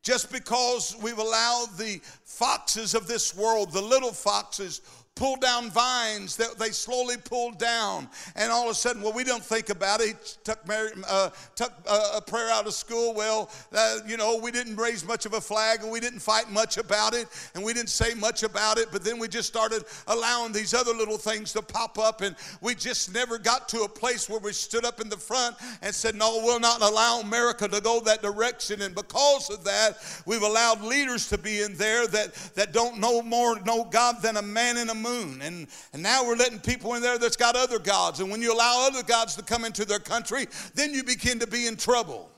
Just 0.01 0.31
because 0.31 0.95
we've 1.01 1.17
allowed 1.17 1.67
the 1.77 1.99
foxes 2.23 2.93
of 2.93 3.07
this 3.07 3.35
world, 3.35 3.73
the 3.73 3.81
little 3.81 4.11
foxes, 4.11 4.81
pull 5.15 5.37
down 5.37 5.69
vines 5.69 6.35
that 6.35 6.59
they 6.59 6.69
slowly 6.69 7.15
pulled 7.15 7.57
down. 7.57 8.09
And 8.35 8.51
all 8.51 8.65
of 8.65 8.71
a 8.71 8.73
sudden, 8.73 9.01
well, 9.01 9.13
we 9.13 9.23
don't 9.23 9.43
think 9.43 9.69
about 9.69 10.01
it. 10.01 10.07
He 10.07 10.13
took, 10.43 10.67
Mary, 10.67 10.89
uh, 11.07 11.29
took 11.55 11.71
uh, 11.87 12.17
a 12.17 12.21
prayer 12.21 12.49
out 12.51 12.67
of 12.67 12.73
school. 12.73 13.13
Well, 13.13 13.49
uh, 13.73 13.99
you 14.05 14.17
know, 14.17 14.37
we 14.37 14.51
didn't 14.51 14.75
raise 14.75 15.05
much 15.05 15.25
of 15.25 15.33
a 15.33 15.39
flag 15.39 15.83
and 15.83 15.91
we 15.91 16.01
didn't 16.01 16.19
fight 16.19 16.51
much 16.51 16.77
about 16.77 17.13
it 17.13 17.27
and 17.55 17.63
we 17.63 17.73
didn't 17.73 17.89
say 17.89 18.13
much 18.13 18.43
about 18.43 18.77
it. 18.77 18.89
But 18.91 19.05
then 19.05 19.17
we 19.17 19.29
just 19.29 19.47
started 19.47 19.85
allowing 20.07 20.51
these 20.51 20.73
other 20.73 20.93
little 20.93 21.17
things 21.17 21.53
to 21.53 21.61
pop 21.61 21.97
up 21.97 22.19
and 22.19 22.35
we 22.59 22.75
just 22.75 23.13
never 23.13 23.37
got 23.37 23.69
to 23.69 23.81
a 23.81 23.89
place 23.89 24.29
where 24.29 24.39
we 24.39 24.51
stood 24.51 24.83
up 24.83 24.99
in 24.99 25.07
the 25.07 25.17
front 25.17 25.55
and 25.81 25.95
said, 25.95 26.15
no, 26.15 26.41
we'll 26.43 26.59
not 26.59 26.81
allow 26.81 27.21
America 27.21 27.69
to 27.69 27.79
go 27.79 28.01
that 28.01 28.21
direction. 28.21 28.81
And 28.81 28.93
because 28.93 29.49
of 29.49 29.63
that, 29.63 29.97
we've 30.25 30.41
allowed 30.41 30.81
leaders 30.81 31.29
to 31.29 31.37
be 31.37 31.61
in 31.61 31.75
there 31.77 32.05
that, 32.07 32.33
that 32.55 32.73
don't 32.73 32.99
know 32.99 33.21
more 33.21 33.61
know 33.61 33.85
God 33.85 34.21
than 34.21 34.35
a 34.35 34.41
man 34.41 34.77
in 34.77 34.89
a 34.89 35.04
moon. 35.05 35.41
And, 35.41 35.67
and 35.93 36.01
now 36.01 36.25
we're 36.25 36.35
letting 36.35 36.59
people 36.59 36.95
in 36.95 37.01
there 37.01 37.17
that's 37.17 37.37
got 37.37 37.55
other 37.55 37.79
gods. 37.79 38.19
And 38.19 38.31
when 38.31 38.41
you 38.41 38.53
allow 38.53 38.87
other 38.87 39.03
gods 39.03 39.35
to 39.35 39.43
come 39.43 39.65
into 39.65 39.85
their 39.85 39.99
country, 39.99 40.47
then 40.73 40.93
you 40.93 41.03
begin 41.03 41.39
to 41.39 41.47
be 41.47 41.67
in 41.67 41.75
trouble. 41.75 42.29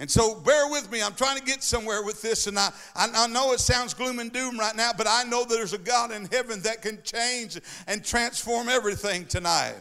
And 0.00 0.08
so 0.08 0.36
bear 0.36 0.70
with 0.70 0.90
me. 0.92 1.02
I'm 1.02 1.14
trying 1.14 1.38
to 1.38 1.44
get 1.44 1.62
somewhere 1.62 2.04
with 2.04 2.22
this. 2.22 2.46
And 2.46 2.58
I, 2.58 2.70
I, 2.94 3.08
I, 3.12 3.26
know 3.26 3.52
it 3.52 3.58
sounds 3.58 3.94
gloom 3.94 4.20
and 4.20 4.32
doom 4.32 4.56
right 4.56 4.76
now, 4.76 4.92
but 4.96 5.08
I 5.08 5.24
know 5.24 5.44
there's 5.44 5.72
a 5.72 5.78
God 5.78 6.12
in 6.12 6.26
heaven 6.26 6.62
that 6.62 6.82
can 6.82 7.02
change 7.02 7.58
and 7.88 8.04
transform 8.04 8.68
everything 8.68 9.26
tonight. 9.26 9.74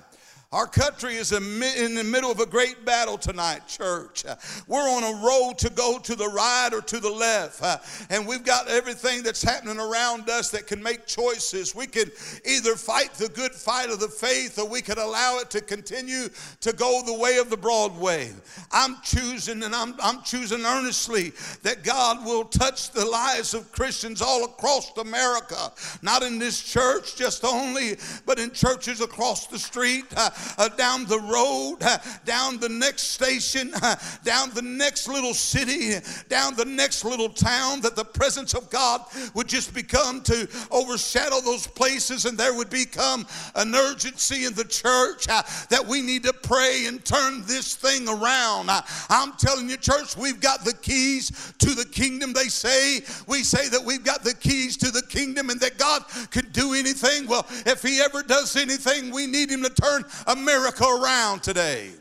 Our 0.54 0.66
country 0.66 1.16
is 1.16 1.34
in 1.34 1.94
the 1.94 2.06
middle 2.06 2.32
of 2.32 2.40
a 2.40 2.46
great 2.46 2.86
battle 2.86 3.18
tonight, 3.18 3.68
church. 3.68 4.24
We're 4.66 4.80
on 4.80 5.04
a 5.04 5.26
road 5.26 5.58
to 5.58 5.70
go 5.70 6.00
to 6.00 6.16
the 6.16 6.30
right 6.30 6.70
or 6.72 6.80
to 6.80 7.02
the 7.02 7.10
left. 7.10 7.62
And 8.10 8.26
we've 8.26 8.46
got 8.46 8.70
everything 8.70 9.24
that's 9.24 9.44
happening 9.44 9.78
around 9.78 10.30
us 10.30 10.50
that 10.52 10.66
can 10.66 10.82
make 10.82 11.06
choices. 11.06 11.76
We 11.76 11.86
could 11.86 12.14
either 12.46 12.76
fight 12.76 13.14
the 13.16 13.28
good 13.28 13.52
fight 13.52 13.90
of 13.90 14.00
the 14.00 14.08
faith 14.08 14.58
or 14.58 14.66
we 14.66 14.82
could 14.82 14.98
allow 14.98 15.38
it 15.40 15.50
to 15.50 15.60
continue 15.60 16.30
to 16.62 16.72
go 16.72 17.02
the 17.06 17.14
way 17.14 17.40
of 17.40 17.50
the 17.50 17.58
broad 17.58 17.98
way. 17.98 18.32
I'm 18.72 18.96
choosing 19.04 19.64
and 19.64 19.76
I'm, 19.76 19.96
I'm 20.02 20.24
choosing 20.24 20.64
earnestly 20.64 21.34
that 21.64 21.84
God 21.84 22.26
will 22.26 22.46
touch 22.46 22.92
the 22.92 23.04
lives 23.06 23.54
of 23.54 23.70
Christians 23.74 24.22
all 24.22 24.46
across 24.46 24.98
America. 24.98 25.74
Not 26.02 26.24
in 26.24 26.40
this 26.40 26.64
church 26.64 27.18
just 27.18 27.44
only, 27.44 27.98
but 28.26 28.40
in 28.40 28.52
churches 28.52 29.02
across 29.02 29.48
the 29.48 29.60
street 29.60 30.06
uh, 30.16 30.30
down 30.78 31.06
the 31.06 31.20
road, 31.20 31.78
uh, 31.82 31.98
down 32.26 32.60
the 32.60 32.70
next 32.70 33.12
station, 33.12 33.72
uh, 33.82 33.96
down 34.24 34.52
the 34.52 34.62
next 34.62 35.08
little 35.08 35.34
city, 35.34 35.96
down 36.30 36.56
the 36.56 36.66
next 36.66 37.04
little 37.06 37.30
town, 37.30 37.82
that 37.82 37.96
the 37.96 38.06
presence 38.06 38.54
of 38.54 38.70
God 38.70 39.02
would 39.34 39.48
just 39.48 39.74
become 39.74 40.22
to 40.22 40.48
overshadow 40.72 41.42
those 41.42 41.68
places 41.68 42.26
and 42.26 42.38
there 42.38 42.54
would 42.54 42.70
become 42.70 43.26
an 43.56 43.74
urgency 43.74 44.46
in 44.46 44.54
the 44.54 44.64
church 44.64 45.28
uh, 45.30 45.42
that 45.70 45.86
we 45.86 46.02
need 46.02 46.24
to 46.24 46.34
pray 46.34 46.86
and 46.88 47.04
turn 47.04 47.44
this 47.46 47.76
thing 47.76 48.08
around. 48.08 48.70
Uh, 48.70 48.82
I'm 49.10 49.34
telling 49.34 49.70
you, 49.70 49.78
church, 49.78 50.18
we've 50.18 50.40
got 50.40 50.64
the 50.64 50.74
keys 50.74 51.54
to 51.60 51.76
the 51.76 51.86
kingdom. 51.86 52.34
They 52.34 52.50
say, 52.50 53.02
we 53.28 53.44
say 53.44 53.70
that 53.70 53.84
we've 53.84 54.04
got 54.04 54.24
the 54.24 54.34
keys 54.34 54.78
to 54.78 54.92
the 54.92 55.04
kingdom 55.04 55.50
and 55.50 55.60
that 55.60 55.78
God 55.78 56.04
can 56.32 56.50
do 56.52 56.74
anything. 56.74 57.28
Well, 57.28 57.46
if 57.66 57.82
He 57.82 58.00
ever 58.02 58.24
does 58.24 58.56
anything, 58.56 59.12
we 59.12 59.28
need 59.28 59.50
Him 59.50 59.64
to 59.64 59.70
turn 59.70 60.04
America 60.28 60.86
around 60.86 61.42
today. 61.42 61.92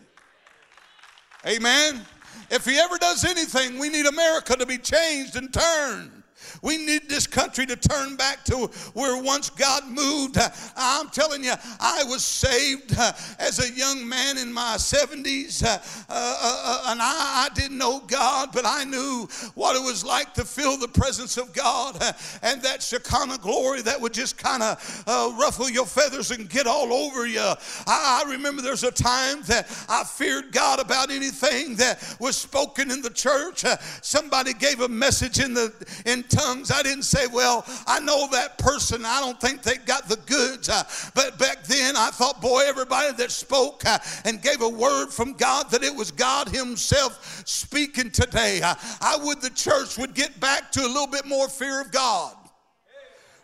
Amen. 1.46 2.04
If 2.50 2.64
he 2.64 2.78
ever 2.78 2.98
does 2.98 3.24
anything, 3.24 3.78
we 3.78 3.88
need 3.88 4.06
America 4.06 4.56
to 4.56 4.66
be 4.66 4.78
changed 4.78 5.36
and 5.36 5.52
turned. 5.52 6.22
We 6.62 6.78
need 6.78 7.08
this 7.08 7.26
country 7.26 7.66
to 7.66 7.76
turn 7.76 8.16
back 8.16 8.44
to 8.46 8.66
where 8.94 9.22
once 9.22 9.50
God 9.50 9.84
moved. 9.88 10.38
I'm 10.76 11.08
telling 11.10 11.44
you, 11.44 11.52
I 11.80 12.04
was 12.04 12.24
saved 12.24 12.94
uh, 12.98 13.12
as 13.38 13.58
a 13.58 13.72
young 13.72 14.08
man 14.08 14.38
in 14.38 14.52
my 14.52 14.76
70s, 14.76 15.64
uh, 15.64 15.78
uh, 16.08 16.82
and 16.88 17.00
I, 17.02 17.48
didn't 17.54 17.78
know 17.78 18.00
God, 18.06 18.50
but 18.52 18.66
I 18.66 18.84
knew 18.84 19.28
what 19.54 19.76
it 19.76 19.82
was 19.82 20.04
like 20.04 20.34
to 20.34 20.44
feel 20.44 20.76
the 20.76 20.88
presence 20.88 21.36
of 21.38 21.52
God 21.54 21.96
and 22.42 22.60
that 22.62 22.82
Shekinah 22.82 23.38
glory 23.38 23.82
that 23.82 24.00
would 24.00 24.12
just 24.12 24.36
kind 24.36 24.62
of 24.62 25.04
ruffle 25.38 25.70
your 25.70 25.86
feathers 25.86 26.32
and 26.32 26.50
get 26.50 26.66
all 26.66 26.92
over 26.92 27.26
you. 27.26 27.40
I, 27.40 28.22
I 28.24 28.30
remember 28.30 28.62
there's 28.62 28.84
a 28.84 28.90
time 28.90 29.42
that 29.46 29.66
I 29.88 30.04
feared 30.04 30.52
God 30.52 30.80
about 30.80 31.10
anything 31.10 31.76
that 31.76 32.16
was 32.20 32.36
spoken 32.36 32.90
in 32.90 33.00
the 33.00 33.10
church. 33.10 33.64
somebody 34.02 34.52
gave 34.52 34.80
a 34.80 34.88
message 34.88 35.38
in 35.38 35.54
the 35.54 35.72
in 36.04 36.22
tongues 36.24 36.45
tongues. 36.46 36.70
I 36.70 36.82
didn't 36.82 37.04
say, 37.04 37.26
well, 37.26 37.64
I 37.86 38.00
know 38.00 38.28
that 38.32 38.58
person. 38.58 39.04
I 39.04 39.20
don't 39.20 39.40
think 39.40 39.62
they 39.62 39.76
got 39.76 40.08
the 40.08 40.16
goods. 40.16 40.68
Uh, 40.68 40.84
but 41.14 41.38
back 41.38 41.64
then, 41.64 41.96
I 41.96 42.10
thought, 42.10 42.40
boy, 42.40 42.62
everybody 42.66 43.12
that 43.16 43.30
spoke 43.30 43.84
uh, 43.84 43.98
and 44.24 44.42
gave 44.42 44.62
a 44.62 44.68
word 44.68 45.08
from 45.08 45.32
God, 45.34 45.70
that 45.70 45.82
it 45.82 45.94
was 45.94 46.10
God 46.10 46.48
Himself 46.48 47.42
speaking 47.46 48.10
today. 48.10 48.60
Uh, 48.62 48.74
I 49.00 49.18
would 49.22 49.40
the 49.40 49.50
church 49.50 49.98
would 49.98 50.14
get 50.14 50.38
back 50.40 50.72
to 50.72 50.80
a 50.80 50.86
little 50.88 51.06
bit 51.06 51.26
more 51.26 51.48
fear 51.48 51.80
of 51.80 51.92
God 51.92 52.34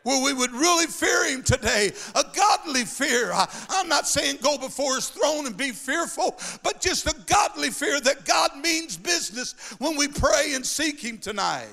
where 0.04 0.25
we 0.25 0.32
would 0.32 0.50
really 0.50 0.87
fear 0.87 1.26
him 1.26 1.44
today 1.44 1.92
a 2.16 2.25
godly 2.35 2.85
fear 2.85 3.30
I, 3.32 3.47
am 3.75 3.88
not 3.88 4.09
saying 4.09 4.38
go 4.42 4.59
before 4.59 4.97
his 4.97 5.09
throne 5.09 5.47
and 5.47 5.56
be 5.56 5.71
fearful 5.71 6.37
but 6.64 6.80
just 6.80 7.06
a 7.06 7.14
godly 7.26 7.71
fear 7.71 8.00
that 8.00 8.25
god 8.25 8.50
means 8.61 8.97
business 8.97 9.54
when 9.78 9.97
we 9.97 10.09
pray 10.09 10.54
and 10.54 10.66
seek 10.66 10.99
him 10.99 11.18
tonight 11.18 11.68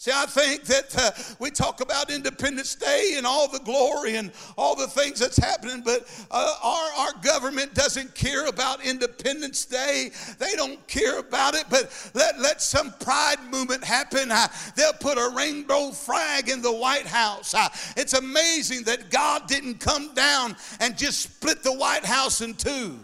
See, 0.00 0.12
I 0.14 0.26
think 0.26 0.62
that 0.66 0.96
uh, 0.96 1.10
we 1.40 1.50
talk 1.50 1.80
about 1.80 2.08
Independence 2.08 2.76
Day 2.76 3.14
and 3.16 3.26
all 3.26 3.48
the 3.48 3.58
glory 3.58 4.14
and 4.14 4.30
all 4.56 4.76
the 4.76 4.86
things 4.86 5.18
that's 5.18 5.36
happening, 5.36 5.82
but 5.84 6.06
uh, 6.30 6.54
our, 6.62 6.90
our 6.98 7.12
government 7.20 7.74
doesn't 7.74 8.14
care 8.14 8.46
about 8.46 8.80
Independence 8.86 9.64
Day. 9.64 10.12
They 10.38 10.54
don't 10.54 10.86
care 10.86 11.18
about 11.18 11.56
it, 11.56 11.64
but 11.68 12.12
let, 12.14 12.38
let 12.38 12.62
some 12.62 12.94
pride 13.00 13.38
movement 13.50 13.82
happen. 13.82 14.30
Uh, 14.30 14.46
they'll 14.76 14.92
put 14.92 15.18
a 15.18 15.32
rainbow 15.36 15.90
flag 15.90 16.48
in 16.48 16.62
the 16.62 16.72
White 16.72 17.08
House. 17.08 17.52
Uh, 17.52 17.68
it's 17.96 18.12
amazing 18.12 18.84
that 18.84 19.10
God 19.10 19.48
didn't 19.48 19.80
come 19.80 20.14
down 20.14 20.54
and 20.78 20.96
just 20.96 21.22
split 21.22 21.64
the 21.64 21.74
White 21.74 22.04
House 22.04 22.40
in 22.40 22.54
two. 22.54 23.00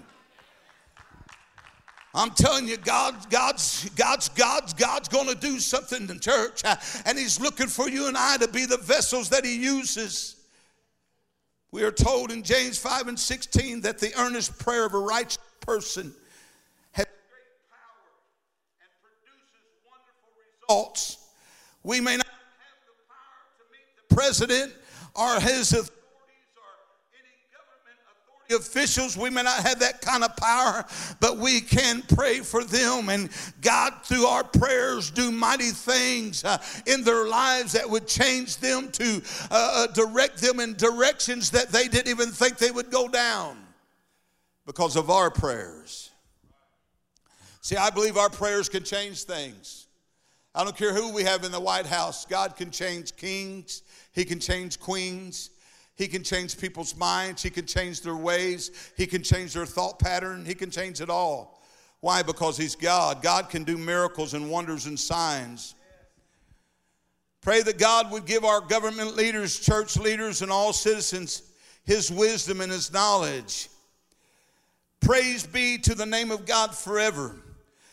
I'm 2.15 2.31
telling 2.31 2.69
you, 2.69 2.77
God, 2.77 3.29
God's, 3.29 3.91
God's, 3.91 4.29
God's, 4.29 4.73
God's 4.73 5.09
going 5.09 5.27
to 5.27 5.35
do 5.35 5.59
something 5.59 6.09
in 6.09 6.21
church, 6.21 6.63
uh, 6.65 6.77
and 7.07 7.19
He's 7.19 7.41
looking 7.41 7.67
for 7.67 7.89
you 7.89 8.07
and 8.07 8.17
I 8.17 8.37
to 8.37 8.47
be 8.47 8.67
the 8.67 8.77
vessels 8.77 9.31
that 9.31 9.45
He 9.45 9.57
uses. 9.57 10.37
We 11.73 11.83
are 11.83 11.91
told 11.91 12.31
in 12.31 12.45
James 12.45 12.79
5 12.79 13.09
and 13.09 13.19
16 13.19 13.81
that 13.81 13.99
the 13.99 14.13
earnest 14.17 14.57
prayer 14.61 14.87
of 14.87 14.95
a 14.95 14.99
righteous 14.99 15.39
person 15.59 16.15
has 16.93 17.05
great 17.05 17.69
power 17.69 18.13
and 18.81 18.91
produces 19.03 19.67
wonderful 19.85 20.31
results. 20.71 21.19
We 21.83 22.01
may 22.01 22.17
not 22.17 22.27
have 22.27 22.79
the 22.87 22.95
power 23.09 23.43
to 23.59 23.65
meet 23.73 24.09
the 24.09 24.15
president 24.15 24.73
or 25.17 25.41
his 25.41 25.91
officials, 28.51 29.17
we 29.17 29.31
may 29.31 29.43
not 29.43 29.63
have 29.63 29.81
that 29.81 30.01
kind 30.01 30.25
of 30.25 30.37
power, 30.37 30.85
but 31.21 31.39
we 31.39 31.61
can 31.61 32.03
pray 32.03 32.41
for 32.41 32.65
them. 32.65 33.09
And 33.09 33.31
God, 33.61 33.93
through 34.05 34.27
our 34.27 34.45
prayers, 34.45 35.11
do 35.11 35.31
mighty 35.31 35.71
things 35.71 36.45
uh, 36.45 36.59
in 36.87 37.05
their 37.05 37.27
lives 37.27 37.73
that 37.73 37.89
would 37.89 38.07
change 38.07 38.59
them 38.59 38.91
to 38.93 39.23
uh, 39.51 39.71
uh, 39.75 39.87
direct 39.89 40.41
them 40.41 40.61
in 40.61 40.75
directions 40.75 41.51
that 41.51 41.71
they 41.71 41.89
didn't 41.89 42.09
even 42.09 42.31
think 42.31 42.59
they 42.59 42.71
would 42.71 42.91
go 42.91 43.09
down 43.09 43.57
because 44.67 44.97
of 44.97 45.11
our 45.11 45.31
prayers. 45.31 46.11
See, 47.61 47.77
I 47.77 47.91
believe 47.91 48.17
our 48.17 48.31
prayers 48.31 48.69
can 48.69 48.85
change 48.85 49.25
things. 49.25 49.87
I 50.55 50.63
don't 50.63 50.77
care 50.77 50.95
who 50.95 51.13
we 51.13 51.25
have 51.25 51.45
in 51.45 51.51
the 51.51 51.61
White 51.61 51.87
House, 51.87 52.27
God 52.27 52.57
can 52.57 52.71
change 52.71 53.17
kings, 53.17 53.83
He 54.13 54.25
can 54.25 54.39
change 54.39 54.79
queens. 54.79 55.51
He 55.97 56.09
can 56.09 56.25
change 56.25 56.59
people's 56.59 56.97
minds. 56.97 57.43
He 57.43 57.51
can 57.51 57.67
change 57.67 58.01
their 58.01 58.17
ways. 58.17 58.93
He 58.97 59.07
can 59.07 59.23
change 59.23 59.55
their 59.55 59.67
thought 59.67 59.99
pattern. 59.99 60.45
He 60.45 60.55
can 60.55 60.71
change 60.71 61.01
it 61.01 61.09
all. 61.09 61.63
Why? 62.01 62.23
Because 62.23 62.57
He's 62.57 62.75
God. 62.75 63.23
God 63.23 63.49
can 63.49 63.65
do 63.65 63.79
miracles 63.79 64.35
and 64.35 64.51
wonders 64.51 64.87
and 64.87 64.99
signs. 64.99 65.75
Pray 67.41 67.63
that 67.63 67.79
God 67.79 68.11
would 68.11 68.25
give 68.25 68.45
our 68.45 68.61
government 68.61 69.17
leaders, 69.17 69.61
church 69.61 69.97
leaders, 69.97 70.43
and 70.43 70.51
all 70.51 70.73
citizens 70.73 71.43
His 71.85 72.11
wisdom 72.11 72.61
and 72.61 72.73
His 72.73 72.93
knowledge. 72.93 73.69
Praise 75.01 75.47
be 75.47 75.79
to 75.79 75.95
the 75.95 76.07
name 76.07 76.31
of 76.31 76.47
God 76.47 76.75
forever 76.75 77.37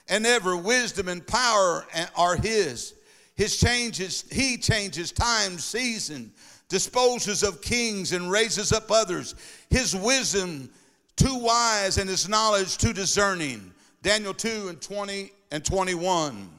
and 0.07 0.25
ever. 0.25 0.55
Wisdom 0.55 1.07
and 1.07 1.25
power 1.25 1.85
are 2.15 2.35
His. 2.35 2.95
His 3.35 3.59
changes, 3.59 4.25
He 4.31 4.57
changes 4.57 5.11
time, 5.11 5.57
season, 5.57 6.31
disposes 6.71 7.43
of 7.43 7.61
kings, 7.61 8.13
and 8.13 8.31
raises 8.31 8.71
up 8.71 8.89
others. 8.89 9.35
His 9.69 9.93
wisdom 9.93 10.69
too 11.17 11.35
wise 11.35 11.97
and 11.97 12.09
His 12.09 12.27
knowledge 12.29 12.77
too 12.77 12.93
discerning. 12.93 13.73
Daniel 14.01 14.33
2 14.33 14.69
and 14.69 14.81
20 14.81 15.31
and 15.51 15.63
21. 15.63 16.49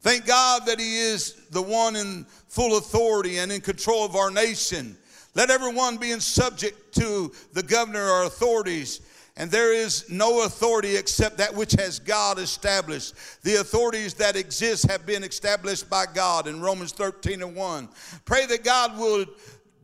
Thank 0.00 0.26
God 0.26 0.66
that 0.66 0.80
He 0.80 0.98
is 0.98 1.34
the 1.50 1.62
one 1.62 1.94
in 1.94 2.26
full 2.48 2.78
authority 2.78 3.38
and 3.38 3.52
in 3.52 3.60
control 3.60 4.04
of 4.04 4.16
our 4.16 4.30
nation. 4.30 4.96
Let 5.34 5.50
everyone 5.50 5.98
be 5.98 6.10
in 6.10 6.20
subject 6.20 6.92
to 6.96 7.32
the 7.52 7.62
governor 7.62 8.10
or 8.10 8.24
authorities. 8.24 9.00
And 9.38 9.52
there 9.52 9.72
is 9.72 10.10
no 10.10 10.44
authority 10.44 10.96
except 10.96 11.38
that 11.38 11.54
which 11.54 11.72
has 11.74 12.00
God 12.00 12.40
established. 12.40 13.14
The 13.44 13.60
authorities 13.60 14.14
that 14.14 14.34
exist 14.34 14.90
have 14.90 15.06
been 15.06 15.22
established 15.22 15.88
by 15.88 16.06
God 16.12 16.48
in 16.48 16.60
Romans 16.60 16.90
13 16.90 17.42
and 17.42 17.54
1. 17.54 17.88
Pray 18.24 18.46
that 18.46 18.64
God 18.64 18.98
would 18.98 19.28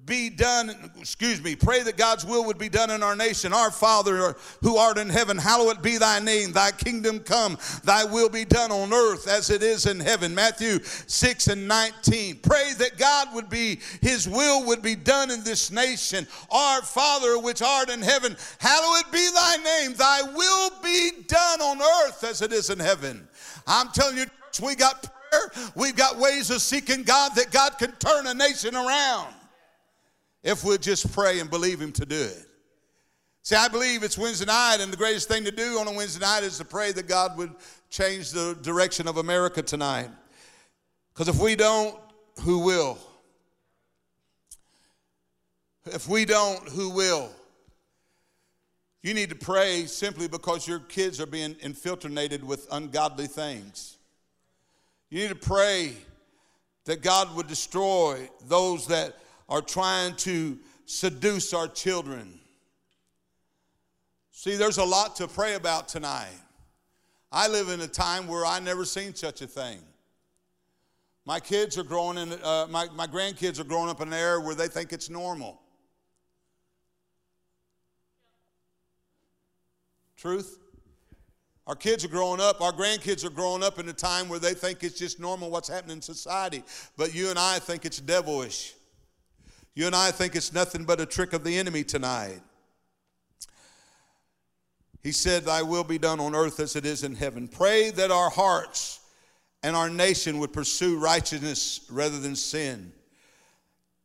be 0.06 0.28
done, 0.28 0.90
excuse 0.98 1.42
me, 1.42 1.56
pray 1.56 1.82
that 1.82 1.96
God's 1.96 2.26
will 2.26 2.44
would 2.44 2.58
be 2.58 2.68
done 2.68 2.90
in 2.90 3.02
our 3.02 3.16
nation. 3.16 3.52
Our 3.52 3.70
Father 3.70 4.34
who 4.60 4.76
art 4.76 4.98
in 4.98 5.08
heaven, 5.08 5.38
hallowed 5.38 5.82
be 5.82 5.96
thy 5.98 6.20
name. 6.20 6.52
Thy 6.52 6.72
kingdom 6.72 7.20
come, 7.20 7.56
thy 7.84 8.04
will 8.04 8.28
be 8.28 8.44
done 8.44 8.70
on 8.70 8.92
earth 8.92 9.26
as 9.28 9.50
it 9.50 9.62
is 9.62 9.86
in 9.86 10.00
heaven. 10.00 10.34
Matthew 10.34 10.80
6 10.82 11.48
and 11.48 11.66
19. 11.66 12.40
Pray 12.42 12.72
that 12.78 12.98
God 12.98 13.28
would 13.34 13.48
be, 13.48 13.80
his 14.02 14.28
will 14.28 14.66
would 14.66 14.82
be 14.82 14.94
done 14.94 15.30
in 15.30 15.42
this 15.42 15.70
nation. 15.70 16.26
Our 16.50 16.82
Father 16.82 17.38
which 17.38 17.62
art 17.62 17.88
in 17.88 18.02
heaven, 18.02 18.36
hallowed 18.58 19.10
be 19.10 19.30
thy 19.34 19.56
name. 19.56 19.94
Thy 19.94 20.22
will 20.22 20.70
be 20.82 21.10
done 21.26 21.60
on 21.60 21.80
earth 21.80 22.24
as 22.24 22.42
it 22.42 22.52
is 22.52 22.68
in 22.68 22.78
heaven. 22.78 23.26
I'm 23.66 23.88
telling 23.88 24.18
you, 24.18 24.26
we 24.62 24.74
got 24.74 25.08
prayer, 25.30 25.70
we've 25.74 25.96
got 25.96 26.18
ways 26.18 26.50
of 26.50 26.60
seeking 26.60 27.04
God 27.04 27.32
that 27.36 27.50
God 27.50 27.78
can 27.78 27.92
turn 27.92 28.26
a 28.26 28.34
nation 28.34 28.74
around 28.74 29.34
if 30.44 30.62
we'll 30.62 30.78
just 30.78 31.12
pray 31.12 31.40
and 31.40 31.50
believe 31.50 31.80
Him 31.80 31.90
to 31.92 32.06
do 32.06 32.20
it. 32.22 32.46
See, 33.42 33.56
I 33.56 33.68
believe 33.68 34.02
it's 34.02 34.16
Wednesday 34.16 34.46
night, 34.46 34.78
and 34.80 34.92
the 34.92 34.96
greatest 34.96 35.26
thing 35.26 35.44
to 35.44 35.50
do 35.50 35.78
on 35.78 35.88
a 35.88 35.92
Wednesday 35.92 36.24
night 36.24 36.44
is 36.44 36.58
to 36.58 36.64
pray 36.64 36.92
that 36.92 37.08
God 37.08 37.36
would 37.36 37.52
change 37.90 38.30
the 38.30 38.56
direction 38.62 39.08
of 39.08 39.16
America 39.16 39.62
tonight. 39.62 40.10
Because 41.12 41.28
if 41.28 41.40
we 41.40 41.56
don't, 41.56 41.98
who 42.42 42.60
will? 42.60 42.98
If 45.86 46.08
we 46.08 46.24
don't, 46.24 46.66
who 46.70 46.90
will? 46.90 47.30
You 49.02 49.12
need 49.12 49.28
to 49.28 49.36
pray 49.36 49.84
simply 49.84 50.28
because 50.28 50.66
your 50.66 50.78
kids 50.78 51.20
are 51.20 51.26
being 51.26 51.56
infiltrated 51.60 52.42
with 52.42 52.66
ungodly 52.72 53.26
things. 53.26 53.98
You 55.10 55.20
need 55.20 55.28
to 55.28 55.34
pray 55.34 55.92
that 56.86 57.02
God 57.02 57.36
would 57.36 57.46
destroy 57.46 58.30
those 58.48 58.86
that 58.86 59.18
are 59.48 59.62
trying 59.62 60.14
to 60.16 60.58
seduce 60.86 61.52
our 61.52 61.68
children. 61.68 62.40
See, 64.30 64.56
there's 64.56 64.78
a 64.78 64.84
lot 64.84 65.16
to 65.16 65.28
pray 65.28 65.54
about 65.54 65.88
tonight. 65.88 66.36
I 67.30 67.48
live 67.48 67.68
in 67.68 67.80
a 67.80 67.88
time 67.88 68.26
where 68.26 68.46
I 68.46 68.60
never 68.60 68.84
seen 68.84 69.14
such 69.14 69.42
a 69.42 69.46
thing. 69.46 69.78
My 71.26 71.40
kids 71.40 71.78
are 71.78 71.84
growing 71.84 72.18
in, 72.18 72.32
uh, 72.42 72.66
my, 72.68 72.86
my 72.94 73.06
grandkids 73.06 73.58
are 73.58 73.64
growing 73.64 73.88
up 73.88 74.00
in 74.00 74.08
an 74.08 74.14
era 74.14 74.40
where 74.40 74.54
they 74.54 74.68
think 74.68 74.92
it's 74.92 75.08
normal. 75.08 75.60
Truth? 80.16 80.58
Our 81.66 81.74
kids 81.74 82.04
are 82.04 82.08
growing 82.08 82.40
up, 82.40 82.60
our 82.60 82.72
grandkids 82.72 83.24
are 83.24 83.30
growing 83.30 83.62
up 83.62 83.78
in 83.78 83.88
a 83.88 83.92
time 83.92 84.28
where 84.28 84.38
they 84.38 84.52
think 84.52 84.82
it's 84.82 84.98
just 84.98 85.18
normal 85.18 85.50
what's 85.50 85.68
happening 85.68 85.96
in 85.96 86.02
society. 86.02 86.62
But 86.96 87.14
you 87.14 87.30
and 87.30 87.38
I 87.38 87.58
think 87.58 87.86
it's 87.86 88.00
devilish. 88.00 88.74
You 89.74 89.86
and 89.86 89.96
I 89.96 90.12
think 90.12 90.36
it's 90.36 90.52
nothing 90.52 90.84
but 90.84 91.00
a 91.00 91.06
trick 91.06 91.32
of 91.32 91.42
the 91.42 91.58
enemy 91.58 91.82
tonight. 91.82 92.40
He 95.02 95.12
said, 95.12 95.44
Thy 95.44 95.62
will 95.62 95.84
be 95.84 95.98
done 95.98 96.20
on 96.20 96.34
earth 96.34 96.60
as 96.60 96.76
it 96.76 96.86
is 96.86 97.02
in 97.02 97.14
heaven. 97.14 97.48
Pray 97.48 97.90
that 97.90 98.10
our 98.10 98.30
hearts 98.30 99.00
and 99.62 99.74
our 99.74 99.90
nation 99.90 100.38
would 100.38 100.52
pursue 100.52 100.98
righteousness 100.98 101.86
rather 101.90 102.20
than 102.20 102.36
sin. 102.36 102.92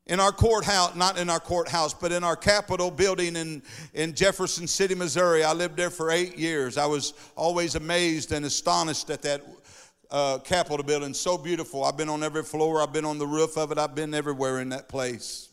In 0.08 0.20
our 0.20 0.32
courthouse, 0.32 0.96
not 0.96 1.20
in 1.20 1.30
our 1.30 1.40
courthouse, 1.40 1.94
but 1.94 2.12
in 2.12 2.24
our 2.24 2.36
Capitol 2.36 2.90
building 2.90 3.36
in, 3.36 3.62
in 3.94 4.16
Jefferson 4.16 4.66
City, 4.66 4.96
Missouri, 4.96 5.44
I 5.44 5.54
lived 5.54 5.78
there 5.78 5.92
for 5.92 6.10
eight 6.10 6.36
years. 6.36 6.78
I 6.78 6.88
was 6.88 7.14
always 7.36 7.76
amazed 7.76 8.32
and 8.32 8.44
astonished 8.44 9.12
at 9.12 9.22
that 9.22 9.44
uh, 10.10 10.40
Capitol 10.40 10.84
building. 10.84 11.14
So 11.14 11.38
beautiful. 11.38 11.84
I've 11.84 11.96
been 11.96 12.10
on 12.10 12.24
every 12.24 12.42
floor, 12.42 12.82
I've 12.82 12.92
been 12.92 13.06
on 13.06 13.20
the 13.20 13.28
roof 13.28 13.56
of 13.56 13.72
it, 13.72 13.78
I've 13.78 13.94
been 13.94 14.16
everywhere 14.16 14.62
in 14.62 14.70
that 14.70 14.90
place. 14.90 15.49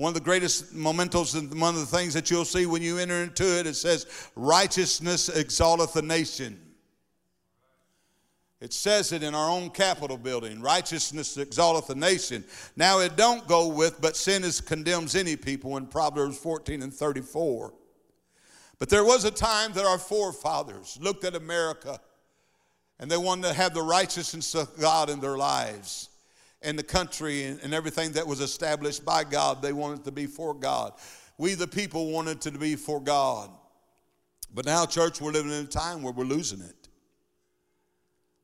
One 0.00 0.08
of 0.08 0.14
the 0.14 0.20
greatest 0.20 0.72
mementos 0.72 1.34
and 1.34 1.60
one 1.60 1.74
of 1.74 1.80
the 1.80 1.98
things 1.98 2.14
that 2.14 2.30
you'll 2.30 2.46
see 2.46 2.64
when 2.64 2.80
you 2.80 2.96
enter 2.96 3.22
into 3.22 3.58
it, 3.58 3.66
it 3.66 3.74
says, 3.76 4.06
Righteousness 4.34 5.28
exalteth 5.28 5.94
a 5.94 6.00
nation. 6.00 6.58
It 8.62 8.72
says 8.72 9.12
it 9.12 9.22
in 9.22 9.34
our 9.34 9.50
own 9.50 9.68
Capitol 9.68 10.16
building. 10.16 10.62
Righteousness 10.62 11.36
exalteth 11.36 11.90
a 11.90 11.94
nation. 11.94 12.46
Now 12.76 13.00
it 13.00 13.16
don't 13.16 13.46
go 13.46 13.68
with, 13.68 14.00
but 14.00 14.16
sin 14.16 14.42
is 14.42 14.62
condemns 14.62 15.14
any 15.14 15.36
people 15.36 15.76
in 15.76 15.86
Proverbs 15.86 16.38
14 16.38 16.80
and 16.80 16.94
34. 16.94 17.74
But 18.78 18.88
there 18.88 19.04
was 19.04 19.26
a 19.26 19.30
time 19.30 19.74
that 19.74 19.84
our 19.84 19.98
forefathers 19.98 20.98
looked 20.98 21.24
at 21.24 21.36
America 21.36 22.00
and 22.98 23.10
they 23.10 23.18
wanted 23.18 23.48
to 23.48 23.52
have 23.52 23.74
the 23.74 23.82
righteousness 23.82 24.54
of 24.54 24.80
God 24.80 25.10
in 25.10 25.20
their 25.20 25.36
lives 25.36 26.09
and 26.62 26.78
the 26.78 26.82
country 26.82 27.44
and, 27.44 27.60
and 27.62 27.72
everything 27.72 28.12
that 28.12 28.26
was 28.26 28.40
established 28.40 29.04
by 29.04 29.24
God. 29.24 29.62
They 29.62 29.72
wanted 29.72 30.04
to 30.04 30.12
be 30.12 30.26
for 30.26 30.54
God. 30.54 30.92
We, 31.38 31.54
the 31.54 31.66
people, 31.66 32.10
wanted 32.10 32.40
to 32.42 32.50
be 32.50 32.76
for 32.76 33.00
God. 33.00 33.50
But 34.52 34.66
now, 34.66 34.84
church, 34.84 35.20
we're 35.20 35.32
living 35.32 35.52
in 35.52 35.64
a 35.64 35.68
time 35.68 36.02
where 36.02 36.12
we're 36.12 36.24
losing 36.24 36.60
it. 36.60 36.88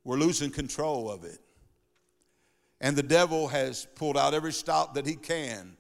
We're 0.05 0.17
losing 0.17 0.51
control 0.51 1.11
of 1.11 1.25
it. 1.25 1.41
And 2.81 2.97
the 2.97 3.03
devil 3.03 3.49
has 3.49 3.87
pulled 3.97 4.17
out 4.17 4.35
every 4.35 4.53
stop 4.53 4.95
that 4.95 5.07
he 5.07 5.15
can 5.15 5.77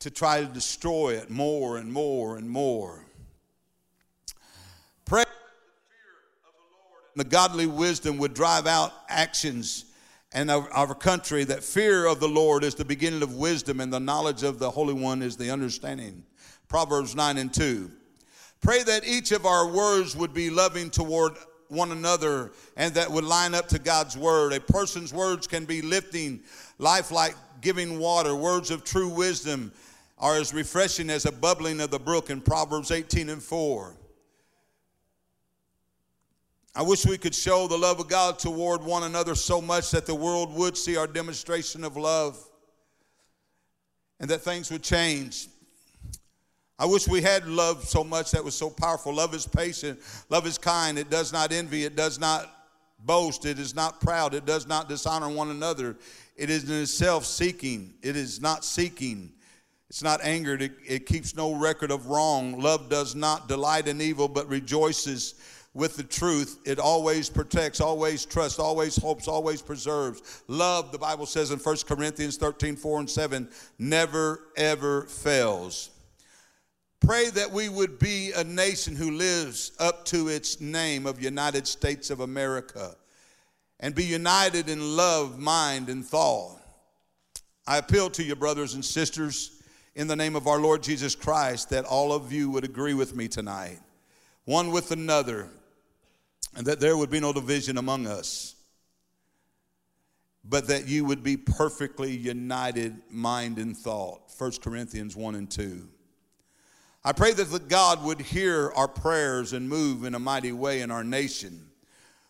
to 0.00 0.10
try 0.10 0.40
to 0.40 0.46
destroy 0.46 1.10
it 1.14 1.30
more 1.30 1.76
and 1.76 1.92
more 1.92 2.36
and 2.36 2.48
more. 2.48 3.04
Pray 5.04 5.22
the 5.22 5.26
fear 5.26 6.12
of 6.44 6.52
the 6.54 6.76
Lord 6.76 7.04
and 7.14 7.24
the 7.24 7.28
godly 7.28 7.66
wisdom 7.66 8.18
would 8.18 8.34
drive 8.34 8.66
out 8.66 8.92
actions 9.08 9.84
and 10.34 10.50
of 10.50 10.68
our 10.72 10.94
country 10.94 11.44
that 11.44 11.62
fear 11.62 12.06
of 12.06 12.20
the 12.20 12.28
Lord 12.28 12.64
is 12.64 12.74
the 12.74 12.84
beginning 12.84 13.22
of 13.22 13.34
wisdom 13.34 13.80
and 13.80 13.92
the 13.92 14.00
knowledge 14.00 14.42
of 14.42 14.58
the 14.58 14.70
Holy 14.70 14.94
One 14.94 15.22
is 15.22 15.36
the 15.36 15.50
understanding. 15.50 16.24
Proverbs 16.68 17.14
9 17.14 17.38
and 17.38 17.52
2. 17.52 17.90
Pray 18.60 18.82
that 18.82 19.06
each 19.06 19.32
of 19.32 19.44
our 19.44 19.66
words 19.66 20.16
would 20.16 20.32
be 20.32 20.48
loving 20.48 20.88
toward 20.88 21.34
one 21.68 21.92
another 21.92 22.52
and 22.76 22.94
that 22.94 23.10
would 23.10 23.24
line 23.24 23.54
up 23.54 23.68
to 23.68 23.78
God's 23.78 24.16
word. 24.16 24.52
A 24.52 24.60
person's 24.60 25.12
words 25.12 25.46
can 25.46 25.64
be 25.64 25.82
lifting, 25.82 26.40
life 26.78 27.10
like 27.10 27.34
giving 27.60 27.98
water. 27.98 28.34
Words 28.34 28.70
of 28.70 28.84
true 28.84 29.08
wisdom 29.08 29.72
are 30.18 30.36
as 30.36 30.54
refreshing 30.54 31.10
as 31.10 31.26
a 31.26 31.32
bubbling 31.32 31.80
of 31.80 31.90
the 31.90 31.98
brook 31.98 32.30
in 32.30 32.40
Proverbs 32.40 32.90
18 32.90 33.28
and 33.28 33.42
4. 33.42 33.96
I 36.74 36.80
wish 36.80 37.04
we 37.04 37.18
could 37.18 37.34
show 37.34 37.68
the 37.68 37.76
love 37.76 38.00
of 38.00 38.08
God 38.08 38.38
toward 38.38 38.82
one 38.82 39.02
another 39.02 39.34
so 39.34 39.60
much 39.60 39.90
that 39.90 40.06
the 40.06 40.14
world 40.14 40.54
would 40.54 40.74
see 40.76 40.96
our 40.96 41.06
demonstration 41.06 41.84
of 41.84 41.98
love 41.98 42.42
and 44.18 44.30
that 44.30 44.40
things 44.40 44.70
would 44.70 44.82
change. 44.82 45.48
I 46.78 46.86
wish 46.86 47.06
we 47.06 47.20
had 47.20 47.46
love 47.46 47.84
so 47.84 48.02
much 48.02 48.30
that 48.30 48.42
was 48.42 48.54
so 48.54 48.70
powerful. 48.70 49.14
Love 49.14 49.34
is 49.34 49.46
patient, 49.46 50.00
love 50.30 50.46
is 50.46 50.56
kind, 50.56 50.98
it 50.98 51.10
does 51.10 51.30
not 51.30 51.52
envy, 51.52 51.84
it 51.84 51.94
does 51.94 52.18
not 52.18 52.48
boast, 53.00 53.44
it 53.44 53.58
is 53.58 53.74
not 53.74 54.00
proud, 54.00 54.32
it 54.32 54.46
does 54.46 54.66
not 54.66 54.88
dishonor 54.88 55.28
one 55.28 55.50
another, 55.50 55.96
it 56.36 56.48
is 56.48 56.70
in 56.70 56.80
itself 56.80 57.26
seeking, 57.26 57.92
it 58.02 58.16
is 58.16 58.40
not 58.40 58.64
seeking. 58.64 59.30
It's 59.90 60.02
not 60.02 60.24
angered. 60.24 60.62
It, 60.62 60.72
it 60.88 61.04
keeps 61.04 61.36
no 61.36 61.54
record 61.54 61.90
of 61.90 62.06
wrong. 62.06 62.58
Love 62.58 62.88
does 62.88 63.14
not 63.14 63.46
delight 63.46 63.88
in 63.88 64.00
evil, 64.00 64.26
but 64.26 64.48
rejoices 64.48 65.34
with 65.74 65.96
the 65.96 66.02
truth. 66.02 66.60
It 66.64 66.78
always 66.78 67.30
protects, 67.30 67.80
always 67.80 68.24
trusts, 68.24 68.58
always 68.58 68.96
hopes, 68.96 69.28
always 69.28 69.62
preserves. 69.62 70.42
Love, 70.48 70.92
the 70.92 70.98
Bible 70.98 71.26
says 71.26 71.50
in 71.50 71.58
1 71.58 71.76
Corinthians 71.86 72.36
13, 72.36 72.76
4 72.76 73.00
and 73.00 73.10
7, 73.10 73.48
never 73.78 74.48
ever 74.56 75.02
fails. 75.02 75.90
Pray 77.00 77.30
that 77.30 77.50
we 77.50 77.68
would 77.68 77.98
be 77.98 78.30
a 78.32 78.44
nation 78.44 78.94
who 78.94 79.10
lives 79.10 79.72
up 79.80 80.04
to 80.04 80.28
its 80.28 80.60
name 80.60 81.04
of 81.06 81.20
United 81.20 81.66
States 81.66 82.10
of 82.10 82.20
America 82.20 82.94
and 83.80 83.94
be 83.94 84.04
united 84.04 84.68
in 84.68 84.96
love, 84.96 85.38
mind, 85.38 85.88
and 85.88 86.04
thought. 86.04 86.60
I 87.66 87.78
appeal 87.78 88.08
to 88.10 88.22
you, 88.22 88.36
brothers 88.36 88.74
and 88.74 88.84
sisters, 88.84 89.62
in 89.96 90.06
the 90.06 90.14
name 90.14 90.36
of 90.36 90.46
our 90.46 90.60
Lord 90.60 90.82
Jesus 90.82 91.16
Christ, 91.16 91.70
that 91.70 91.84
all 91.84 92.12
of 92.12 92.32
you 92.32 92.50
would 92.50 92.64
agree 92.64 92.94
with 92.94 93.16
me 93.16 93.26
tonight, 93.26 93.80
one 94.44 94.70
with 94.70 94.92
another, 94.92 95.48
and 96.54 96.66
that 96.66 96.80
there 96.80 96.96
would 96.96 97.10
be 97.10 97.20
no 97.20 97.32
division 97.32 97.78
among 97.78 98.06
us, 98.06 98.54
but 100.44 100.66
that 100.68 100.88
you 100.88 101.04
would 101.04 101.22
be 101.22 101.36
perfectly 101.36 102.14
united, 102.14 102.96
mind 103.10 103.58
and 103.58 103.76
thought. 103.76 104.20
1 104.36 104.52
Corinthians 104.62 105.16
1 105.16 105.34
and 105.34 105.50
2. 105.50 105.88
I 107.04 107.12
pray 107.12 107.32
that 107.32 107.68
God 107.68 108.04
would 108.04 108.20
hear 108.20 108.70
our 108.76 108.86
prayers 108.88 109.52
and 109.52 109.68
move 109.68 110.04
in 110.04 110.14
a 110.14 110.18
mighty 110.20 110.52
way 110.52 110.82
in 110.82 110.90
our 110.90 111.02
nation. 111.02 111.68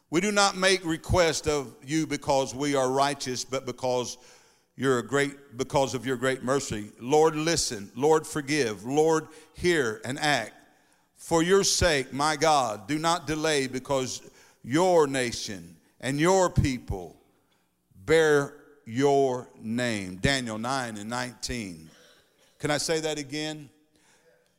We 0.08 0.20
do 0.20 0.32
not 0.32 0.56
make 0.56 0.84
request 0.84 1.46
of 1.46 1.74
you 1.84 2.06
because 2.06 2.54
we 2.54 2.74
are 2.74 2.90
righteous, 2.90 3.44
but 3.44 3.66
because 3.66 4.18
you're 4.76 4.98
a 4.98 5.06
great 5.06 5.58
because 5.58 5.94
of 5.94 6.06
your 6.06 6.16
great 6.16 6.42
mercy. 6.42 6.90
Lord, 7.00 7.36
listen. 7.36 7.90
Lord, 7.94 8.26
forgive. 8.26 8.84
Lord, 8.84 9.28
hear 9.54 10.00
and 10.04 10.18
act. 10.18 10.54
For 11.22 11.40
your 11.40 11.62
sake, 11.62 12.12
my 12.12 12.34
God, 12.34 12.88
do 12.88 12.98
not 12.98 13.28
delay 13.28 13.68
because 13.68 14.22
your 14.64 15.06
nation 15.06 15.76
and 16.00 16.18
your 16.18 16.50
people 16.50 17.16
bear 18.04 18.54
your 18.84 19.48
name. 19.62 20.16
Daniel 20.16 20.58
9 20.58 20.96
and 20.96 21.08
19. 21.08 21.88
Can 22.58 22.72
I 22.72 22.78
say 22.78 22.98
that 22.98 23.18
again? 23.18 23.70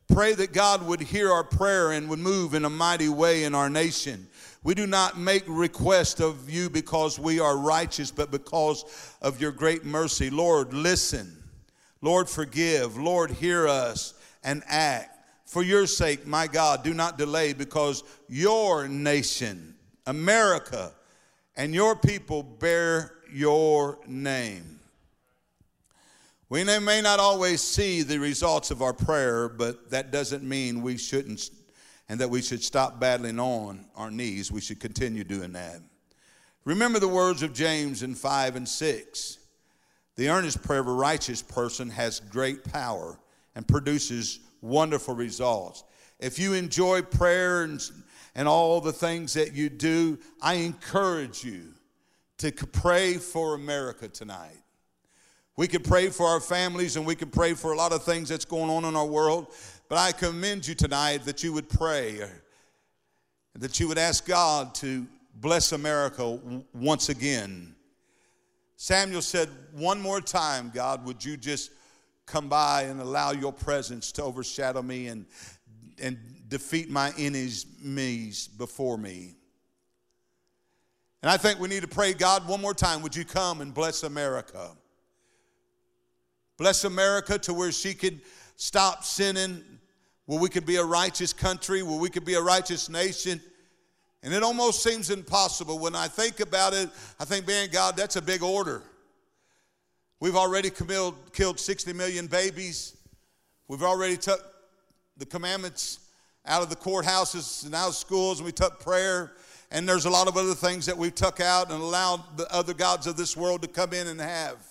Pray 0.08 0.36
that 0.36 0.54
God 0.54 0.88
would 0.88 1.02
hear 1.02 1.30
our 1.34 1.44
prayer 1.44 1.92
and 1.92 2.08
would 2.08 2.20
move 2.20 2.54
in 2.54 2.64
a 2.64 2.70
mighty 2.70 3.10
way 3.10 3.44
in 3.44 3.54
our 3.54 3.70
nation. 3.70 4.26
We 4.64 4.74
do 4.74 4.88
not 4.88 5.20
make 5.20 5.44
request 5.48 6.22
of 6.22 6.50
you 6.50 6.70
because 6.70 7.20
we 7.20 7.42
are 7.42 7.58
righteous, 7.58 8.10
but 8.10 8.32
because 8.32 8.86
of 9.22 9.42
your 9.42 9.52
great 9.52 9.84
mercy. 9.84 10.30
Lord, 10.30 10.74
listen. 10.74 11.44
Lord, 12.02 12.30
forgive. 12.30 12.96
Lord, 12.96 13.32
hear 13.32 13.68
us 13.68 14.14
and 14.46 14.64
act. 14.66 15.13
For 15.54 15.62
your 15.62 15.86
sake, 15.86 16.26
my 16.26 16.48
God, 16.48 16.84
do 16.84 16.96
not 16.96 17.20
delay 17.20 17.54
because 17.54 18.04
your 18.28 18.88
nation, 18.88 19.76
America, 20.08 20.92
and 21.56 21.76
your 21.76 21.96
people 21.96 22.42
bear 22.42 23.12
your 23.32 24.00
name. 24.08 24.80
We 26.50 26.64
may 26.64 27.02
not 27.04 27.20
always 27.20 27.62
see 27.62 28.02
the 28.02 28.18
results 28.18 28.72
of 28.72 28.82
our 28.82 28.94
prayer, 28.94 29.48
but 29.48 29.92
that 29.92 30.10
doesn't 30.10 30.42
mean 30.42 30.82
we 30.82 30.98
shouldn't 30.98 31.52
and 32.10 32.20
that 32.20 32.32
we 32.32 32.42
should 32.42 32.64
stop 32.64 33.00
battling 33.00 33.40
on 33.40 33.86
our 33.96 34.10
knees. 34.10 34.52
We 34.52 34.60
should 34.60 34.80
continue 34.80 35.24
doing 35.24 35.52
that. 35.52 35.82
Remember 36.66 36.98
the 36.98 37.08
words 37.08 37.44
of 37.44 37.54
James 37.54 38.02
in 38.02 38.16
5 38.16 38.56
and 38.56 38.68
6. 38.68 39.38
The 40.16 40.30
earnest 40.30 40.64
prayer 40.64 40.80
of 40.80 40.88
a 40.88 40.94
righteous 40.94 41.44
person 41.44 41.92
has 41.92 42.20
great 42.22 42.64
power 42.64 43.20
and 43.54 43.68
produces 43.68 44.40
wonderful 44.64 45.14
results. 45.14 45.84
If 46.20 46.40
you 46.40 46.54
enjoy 46.54 47.02
prayer 47.02 47.64
and, 47.64 47.82
and 48.34 48.48
all 48.48 48.82
the 48.82 48.94
things 48.94 49.34
that 49.34 49.54
you 49.54 49.70
do, 49.70 50.18
I 50.42 50.56
encourage 50.56 51.44
you 51.44 51.74
to 52.40 52.52
pray 52.52 53.16
for 53.16 53.56
America 53.56 54.08
tonight. 54.08 54.58
We 55.56 55.68
could 55.68 55.84
pray 55.84 56.10
for 56.10 56.26
our 56.28 56.40
families 56.40 56.96
and 56.96 57.06
we 57.06 57.16
could 57.16 57.32
pray 57.32 57.54
for 57.54 57.74
a 57.74 57.78
lot 57.78 57.92
of 57.92 58.04
things 58.04 58.30
that's 58.30 58.46
going 58.46 58.72
on 58.72 58.86
in 58.86 58.96
our 58.96 59.06
world. 59.06 59.54
But 59.88 59.98
I 60.00 60.12
commend 60.12 60.68
you 60.68 60.74
tonight 60.74 61.26
that 61.26 61.44
you 61.44 61.54
would 61.54 61.70
pray, 61.70 62.22
that 63.56 63.80
you 63.80 63.88
would 63.88 64.00
ask 64.00 64.26
God 64.26 64.74
to 64.76 65.06
bless 65.36 65.74
America 65.74 66.40
once 66.74 67.10
again. 67.10 67.76
Samuel 68.78 69.22
said, 69.22 69.50
One 69.74 70.02
more 70.02 70.22
time, 70.22 70.72
God, 70.74 71.06
would 71.06 71.24
you 71.24 71.38
just 71.38 71.72
come 72.26 72.50
by 72.50 72.84
and 72.84 73.00
allow 73.02 73.32
your 73.32 73.54
presence 73.54 74.12
to 74.14 74.24
overshadow 74.24 74.82
me 74.82 75.08
and, 75.08 75.26
and 76.02 76.18
defeat 76.48 76.90
my 76.90 77.14
enemies 77.18 78.46
before 78.46 78.98
me? 78.98 79.36
And 81.22 81.30
I 81.30 81.38
think 81.38 81.60
we 81.60 81.70
need 81.70 81.84
to 81.84 81.88
pray, 81.88 82.14
God, 82.14 82.48
one 82.48 82.60
more 82.60 82.74
time, 82.74 83.02
would 83.02 83.16
you 83.16 83.24
come 83.24 83.62
and 83.62 83.74
bless 83.74 84.04
America? 84.04 84.72
Bless 86.58 86.84
America 86.84 87.40
to 87.40 87.54
where 87.54 87.72
she 87.72 87.94
could 87.94 88.20
stop 88.58 89.04
sinning, 89.04 89.64
where 90.26 90.40
we 90.40 90.50
could 90.50 90.66
be 90.66 90.76
a 90.76 90.84
righteous 90.84 91.34
country, 91.34 91.82
where 91.82 91.98
we 91.98 92.10
could 92.10 92.26
be 92.26 92.34
a 92.34 92.42
righteous 92.42 92.90
nation. 92.90 93.42
And 94.22 94.34
it 94.34 94.44
almost 94.44 94.84
seems 94.84 95.10
impossible. 95.10 95.80
When 95.80 95.96
I 95.96 96.08
think 96.08 96.40
about 96.40 96.74
it, 96.74 96.90
I 97.20 97.26
think, 97.26 97.48
man, 97.48 97.70
God, 97.72 97.96
that's 97.98 98.16
a 98.16 98.22
big 98.22 98.44
order. 98.44 98.84
We've 100.24 100.38
already 100.38 100.70
killed, 100.70 101.34
killed 101.34 101.60
60 101.60 101.92
million 101.92 102.28
babies. 102.28 102.96
We've 103.68 103.84
already 103.84 104.16
took 104.16 104.42
the 105.18 105.26
commandments 105.26 106.00
out 106.46 106.62
of 106.62 106.70
the 106.70 106.78
courthouses 106.78 107.66
and 107.66 107.76
out 107.76 107.90
of 107.90 107.96
schools, 107.96 108.40
and 108.40 108.46
we 108.46 108.54
took 108.54 108.80
prayer. 108.80 109.34
And 109.70 109.86
there's 109.86 110.06
a 110.06 110.10
lot 110.10 110.30
of 110.30 110.38
other 110.38 110.54
things 110.54 110.86
that 110.86 110.98
we've 110.98 111.14
took 111.14 111.42
out 111.42 111.72
and 111.72 111.82
allowed 111.82 112.38
the 112.38 112.50
other 112.56 112.74
gods 112.74 113.06
of 113.06 113.18
this 113.18 113.36
world 113.36 113.64
to 113.64 113.68
come 113.68 113.92
in 113.92 114.08
and 114.08 114.22
have. 114.22 114.66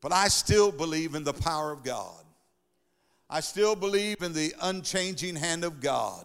But 0.00 0.12
I 0.12 0.28
still 0.28 0.70
believe 0.70 1.16
in 1.16 1.24
the 1.24 1.34
power 1.34 1.72
of 1.72 1.82
God. 1.82 2.22
I 3.28 3.40
still 3.40 3.74
believe 3.74 4.22
in 4.22 4.32
the 4.32 4.54
unchanging 4.62 5.34
hand 5.34 5.64
of 5.64 5.80
God. 5.80 6.24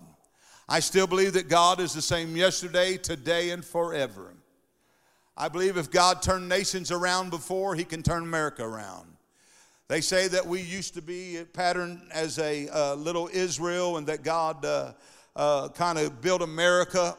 I 0.69 0.79
still 0.79 1.07
believe 1.07 1.33
that 1.33 1.49
God 1.49 1.79
is 1.79 1.95
the 1.95 2.03
same 2.03 2.35
yesterday, 2.35 2.97
today, 2.97 3.49
and 3.49 3.65
forever. 3.65 4.35
I 5.41 5.47
believe 5.47 5.75
if 5.75 5.89
God 5.89 6.21
turned 6.21 6.47
nations 6.47 6.91
around 6.91 7.31
before, 7.31 7.73
He 7.73 7.83
can 7.83 8.03
turn 8.03 8.21
America 8.21 8.63
around. 8.63 9.07
They 9.87 9.99
say 9.99 10.27
that 10.27 10.45
we 10.45 10.61
used 10.61 10.93
to 10.93 11.01
be 11.01 11.39
patterned 11.51 11.99
as 12.11 12.37
a 12.37 12.69
uh, 12.69 12.93
little 12.93 13.27
Israel 13.33 13.97
and 13.97 14.05
that 14.05 14.21
God 14.21 14.63
uh, 14.63 14.91
uh, 15.35 15.69
kind 15.69 15.97
of 15.97 16.21
built 16.21 16.43
America 16.43 17.17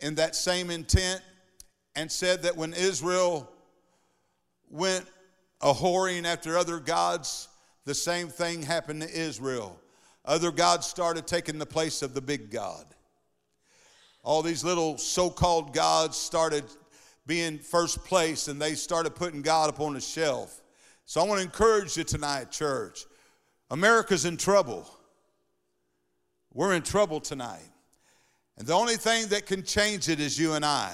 in 0.00 0.14
that 0.14 0.34
same 0.34 0.70
intent 0.70 1.20
and 1.94 2.10
said 2.10 2.42
that 2.44 2.56
when 2.56 2.72
Israel 2.72 3.52
went 4.70 5.04
a 5.60 5.74
whoring 5.74 6.24
after 6.24 6.56
other 6.56 6.78
gods, 6.78 7.48
the 7.84 7.94
same 7.94 8.28
thing 8.28 8.62
happened 8.62 9.02
to 9.02 9.10
Israel. 9.10 9.78
Other 10.24 10.52
gods 10.52 10.86
started 10.86 11.26
taking 11.26 11.58
the 11.58 11.66
place 11.66 12.00
of 12.00 12.14
the 12.14 12.22
big 12.22 12.50
God. 12.50 12.86
All 14.22 14.40
these 14.40 14.64
little 14.64 14.96
so 14.96 15.28
called 15.28 15.74
gods 15.74 16.16
started 16.16 16.64
being 17.26 17.58
first 17.58 18.04
place 18.04 18.48
and 18.48 18.60
they 18.60 18.74
started 18.74 19.14
putting 19.14 19.42
God 19.42 19.68
up 19.68 19.80
on 19.80 19.94
the 19.94 20.00
shelf. 20.00 20.60
So 21.04 21.20
I 21.20 21.26
want 21.26 21.40
to 21.40 21.44
encourage 21.44 21.96
you 21.96 22.04
tonight, 22.04 22.50
church. 22.50 23.04
America's 23.70 24.24
in 24.24 24.36
trouble. 24.36 24.88
We're 26.52 26.74
in 26.74 26.82
trouble 26.82 27.20
tonight. 27.20 27.70
And 28.58 28.66
the 28.66 28.74
only 28.74 28.96
thing 28.96 29.28
that 29.28 29.46
can 29.46 29.62
change 29.62 30.08
it 30.08 30.20
is 30.20 30.38
you 30.38 30.52
and 30.54 30.64
I. 30.64 30.92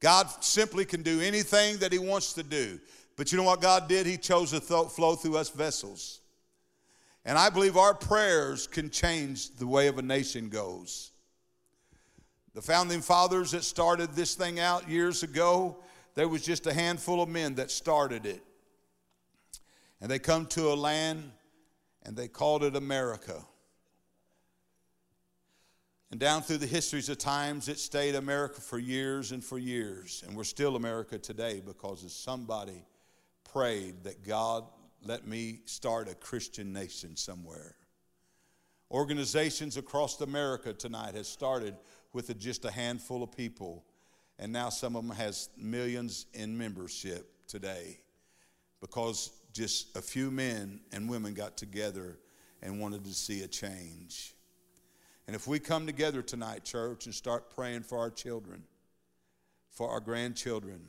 God 0.00 0.28
simply 0.42 0.84
can 0.84 1.02
do 1.02 1.20
anything 1.20 1.78
that 1.78 1.92
He 1.92 1.98
wants 1.98 2.32
to 2.34 2.42
do. 2.42 2.80
But 3.16 3.30
you 3.30 3.38
know 3.38 3.44
what 3.44 3.60
God 3.60 3.88
did? 3.88 4.06
He 4.06 4.16
chose 4.16 4.50
to 4.50 4.60
th- 4.60 4.88
flow 4.88 5.14
through 5.14 5.36
us 5.36 5.48
vessels. 5.48 6.20
And 7.24 7.38
I 7.38 7.50
believe 7.50 7.76
our 7.76 7.94
prayers 7.94 8.66
can 8.66 8.90
change 8.90 9.54
the 9.56 9.66
way 9.66 9.86
of 9.86 9.98
a 9.98 10.02
nation 10.02 10.48
goes. 10.48 11.11
The 12.54 12.62
founding 12.62 13.00
fathers 13.00 13.52
that 13.52 13.64
started 13.64 14.12
this 14.12 14.34
thing 14.34 14.60
out 14.60 14.88
years 14.88 15.22
ago, 15.22 15.78
there 16.14 16.28
was 16.28 16.42
just 16.42 16.66
a 16.66 16.72
handful 16.72 17.22
of 17.22 17.28
men 17.28 17.54
that 17.54 17.70
started 17.70 18.26
it. 18.26 18.42
And 20.00 20.10
they 20.10 20.18
come 20.18 20.46
to 20.46 20.72
a 20.72 20.74
land 20.74 21.30
and 22.02 22.16
they 22.16 22.28
called 22.28 22.64
it 22.64 22.76
America. 22.76 23.42
And 26.10 26.20
down 26.20 26.42
through 26.42 26.58
the 26.58 26.66
histories 26.66 27.08
of 27.08 27.16
times, 27.16 27.68
it 27.68 27.78
stayed 27.78 28.14
America 28.14 28.60
for 28.60 28.78
years 28.78 29.32
and 29.32 29.42
for 29.42 29.58
years. 29.58 30.22
And 30.26 30.36
we're 30.36 30.44
still 30.44 30.76
America 30.76 31.16
today 31.16 31.62
because 31.64 32.04
somebody 32.12 32.84
prayed 33.50 34.04
that 34.04 34.22
God 34.22 34.64
let 35.04 35.26
me 35.26 35.60
start 35.64 36.08
a 36.08 36.14
Christian 36.14 36.72
nation 36.72 37.16
somewhere. 37.16 37.76
Organizations 38.90 39.78
across 39.78 40.20
America 40.20 40.74
tonight 40.74 41.14
has 41.14 41.26
started 41.26 41.74
with 42.12 42.38
just 42.38 42.64
a 42.64 42.70
handful 42.70 43.22
of 43.22 43.34
people, 43.36 43.84
and 44.38 44.52
now 44.52 44.68
some 44.68 44.96
of 44.96 45.06
them 45.06 45.16
has 45.16 45.48
millions 45.56 46.26
in 46.34 46.56
membership 46.56 47.32
today 47.46 47.98
because 48.80 49.30
just 49.52 49.96
a 49.96 50.02
few 50.02 50.30
men 50.30 50.80
and 50.92 51.08
women 51.08 51.34
got 51.34 51.56
together 51.56 52.18
and 52.62 52.80
wanted 52.80 53.04
to 53.04 53.12
see 53.12 53.42
a 53.42 53.48
change. 53.48 54.34
And 55.26 55.36
if 55.36 55.46
we 55.46 55.58
come 55.58 55.86
together 55.86 56.22
tonight, 56.22 56.64
church, 56.64 57.06
and 57.06 57.14
start 57.14 57.54
praying 57.54 57.82
for 57.82 57.98
our 57.98 58.10
children, 58.10 58.62
for 59.70 59.88
our 59.88 60.00
grandchildren, 60.00 60.80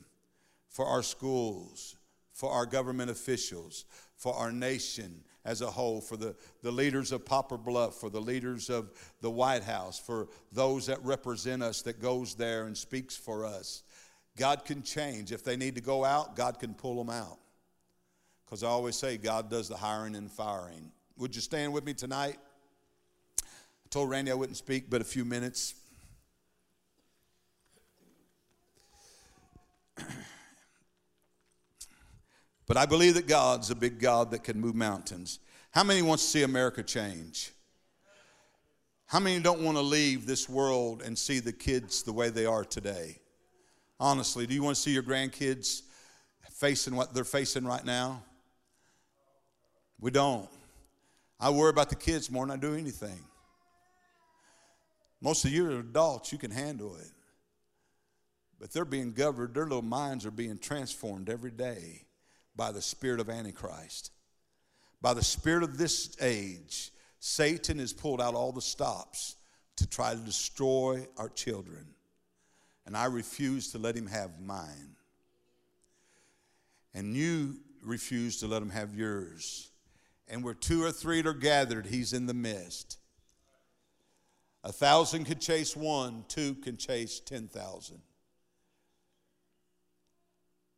for 0.69 0.85
our 0.85 1.03
schools, 1.03 1.95
for 2.33 2.51
our 2.51 2.65
government 2.65 3.11
officials, 3.11 3.85
for 4.15 4.33
our 4.33 4.51
nation 4.51 5.23
as 5.45 5.61
a 5.61 5.69
whole, 5.69 5.99
for 5.99 6.15
the, 6.15 6.35
the 6.61 6.71
leaders 6.71 7.11
of 7.11 7.25
Poplar 7.25 7.57
Bluff, 7.57 7.95
for 7.95 8.09
the 8.09 8.21
leaders 8.21 8.69
of 8.69 8.91
the 9.21 9.29
White 9.29 9.63
House, 9.63 9.99
for 9.99 10.29
those 10.51 10.85
that 10.85 11.03
represent 11.03 11.61
us 11.61 11.81
that 11.81 12.01
goes 12.01 12.35
there 12.35 12.65
and 12.65 12.77
speaks 12.77 13.15
for 13.15 13.45
us. 13.45 13.83
God 14.37 14.65
can 14.65 14.81
change. 14.83 15.31
If 15.31 15.43
they 15.43 15.57
need 15.57 15.75
to 15.75 15.81
go 15.81 16.05
out, 16.05 16.35
God 16.35 16.59
can 16.59 16.73
pull 16.73 16.95
them 16.95 17.13
out. 17.13 17.39
Because 18.45 18.63
I 18.63 18.67
always 18.67 18.95
say 18.95 19.17
God 19.17 19.49
does 19.49 19.67
the 19.67 19.77
hiring 19.77 20.15
and 20.15 20.31
firing. 20.31 20.91
Would 21.17 21.35
you 21.35 21.41
stand 21.41 21.73
with 21.73 21.85
me 21.85 21.93
tonight? 21.93 22.37
I 23.41 23.89
told 23.89 24.09
Randy 24.09 24.31
I 24.31 24.35
wouldn't 24.35 24.57
speak 24.57 24.89
but 24.89 25.01
a 25.01 25.05
few 25.05 25.25
minutes. 25.25 25.75
But 32.65 32.77
I 32.77 32.85
believe 32.85 33.15
that 33.15 33.27
God's 33.27 33.69
a 33.69 33.75
big 33.75 33.99
God 33.99 34.31
that 34.31 34.43
can 34.43 34.59
move 34.59 34.75
mountains. 34.75 35.39
How 35.71 35.83
many 35.83 36.01
wants 36.01 36.23
to 36.23 36.29
see 36.29 36.43
America 36.43 36.83
change? 36.83 37.51
How 39.05 39.19
many 39.19 39.39
don't 39.41 39.61
want 39.61 39.77
to 39.77 39.81
leave 39.81 40.25
this 40.25 40.47
world 40.47 41.01
and 41.01 41.17
see 41.17 41.39
the 41.39 41.51
kids 41.51 42.03
the 42.03 42.13
way 42.13 42.29
they 42.29 42.45
are 42.45 42.63
today? 42.63 43.19
Honestly, 43.99 44.47
do 44.47 44.53
you 44.53 44.63
want 44.63 44.75
to 44.75 44.81
see 44.81 44.91
your 44.91 45.03
grandkids 45.03 45.81
facing 46.51 46.95
what 46.95 47.13
they're 47.13 47.23
facing 47.23 47.65
right 47.65 47.83
now? 47.85 48.23
We 49.99 50.11
don't. 50.11 50.49
I 51.39 51.49
worry 51.49 51.69
about 51.69 51.89
the 51.89 51.95
kids 51.95 52.31
more 52.31 52.45
than 52.45 52.57
I 52.57 52.61
do 52.61 52.75
anything. 52.75 53.19
Most 55.21 55.45
of 55.45 55.51
you 55.51 55.69
are 55.69 55.79
adults, 55.79 56.31
you 56.31 56.37
can 56.37 56.51
handle 56.51 56.95
it. 56.95 57.11
But 58.59 58.71
they're 58.71 58.85
being 58.85 59.11
governed, 59.11 59.53
their 59.53 59.63
little 59.63 59.81
minds 59.81 60.25
are 60.25 60.31
being 60.31 60.57
transformed 60.57 61.29
every 61.29 61.51
day 61.51 62.05
by 62.55 62.71
the 62.71 62.81
spirit 62.81 63.19
of 63.19 63.29
Antichrist. 63.29 64.11
By 65.01 65.13
the 65.13 65.23
spirit 65.23 65.63
of 65.63 65.77
this 65.77 66.15
age, 66.21 66.91
Satan 67.19 67.79
has 67.79 67.93
pulled 67.93 68.21
out 68.21 68.35
all 68.35 68.51
the 68.51 68.61
stops 68.61 69.35
to 69.77 69.87
try 69.87 70.13
to 70.13 70.19
destroy 70.19 71.07
our 71.17 71.29
children. 71.29 71.85
And 72.85 72.95
I 72.97 73.05
refuse 73.05 73.71
to 73.71 73.77
let 73.77 73.95
him 73.95 74.07
have 74.07 74.39
mine. 74.39 74.95
And 76.93 77.15
you 77.15 77.57
refuse 77.81 78.39
to 78.39 78.47
let 78.47 78.61
him 78.61 78.69
have 78.69 78.95
yours. 78.95 79.71
And 80.27 80.43
where 80.43 80.53
two 80.53 80.83
or 80.83 80.91
three 80.91 81.21
are 81.23 81.33
gathered, 81.33 81.85
he's 81.85 82.13
in 82.13 82.25
the 82.25 82.33
midst. 82.33 82.97
A 84.63 84.71
thousand 84.71 85.25
could 85.25 85.41
chase 85.41 85.75
one, 85.75 86.23
two 86.27 86.55
can 86.55 86.77
chase 86.77 87.19
10,000. 87.19 88.01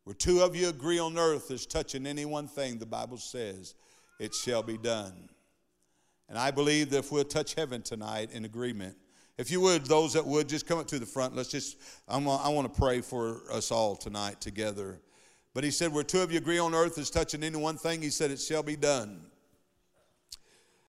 Where 0.06 0.14
two 0.14 0.40
of 0.40 0.54
you 0.54 0.68
agree 0.68 1.00
on 1.00 1.18
earth 1.18 1.50
is 1.50 1.66
touching 1.66 2.06
any 2.06 2.24
one 2.24 2.46
thing, 2.46 2.78
the 2.78 2.86
Bible 2.86 3.16
says, 3.16 3.74
it 4.20 4.36
shall 4.36 4.62
be 4.62 4.78
done. 4.78 5.28
And 6.28 6.38
I 6.38 6.52
believe 6.52 6.90
that 6.90 6.98
if 6.98 7.10
we'll 7.10 7.24
touch 7.24 7.56
heaven 7.56 7.82
tonight 7.82 8.30
in 8.30 8.44
agreement, 8.44 8.96
if 9.36 9.50
you 9.50 9.60
would, 9.62 9.84
those 9.86 10.12
that 10.12 10.24
would, 10.24 10.48
just 10.48 10.64
come 10.64 10.78
up 10.78 10.86
to 10.86 11.00
the 11.00 11.06
front. 11.06 11.34
Let's 11.34 11.50
just, 11.50 11.78
I'm, 12.06 12.28
I 12.28 12.48
want 12.50 12.72
to 12.72 12.80
pray 12.80 13.00
for 13.00 13.40
us 13.50 13.72
all 13.72 13.96
tonight 13.96 14.40
together. 14.40 15.00
But 15.54 15.64
he 15.64 15.72
said, 15.72 15.92
Where 15.92 16.04
two 16.04 16.20
of 16.20 16.30
you 16.30 16.38
agree 16.38 16.60
on 16.60 16.72
earth 16.72 16.98
is 16.98 17.10
touching 17.10 17.42
any 17.42 17.58
one 17.58 17.76
thing, 17.76 18.00
he 18.00 18.10
said, 18.10 18.30
It 18.30 18.38
shall 18.38 18.62
be 18.62 18.76
done. 18.76 19.22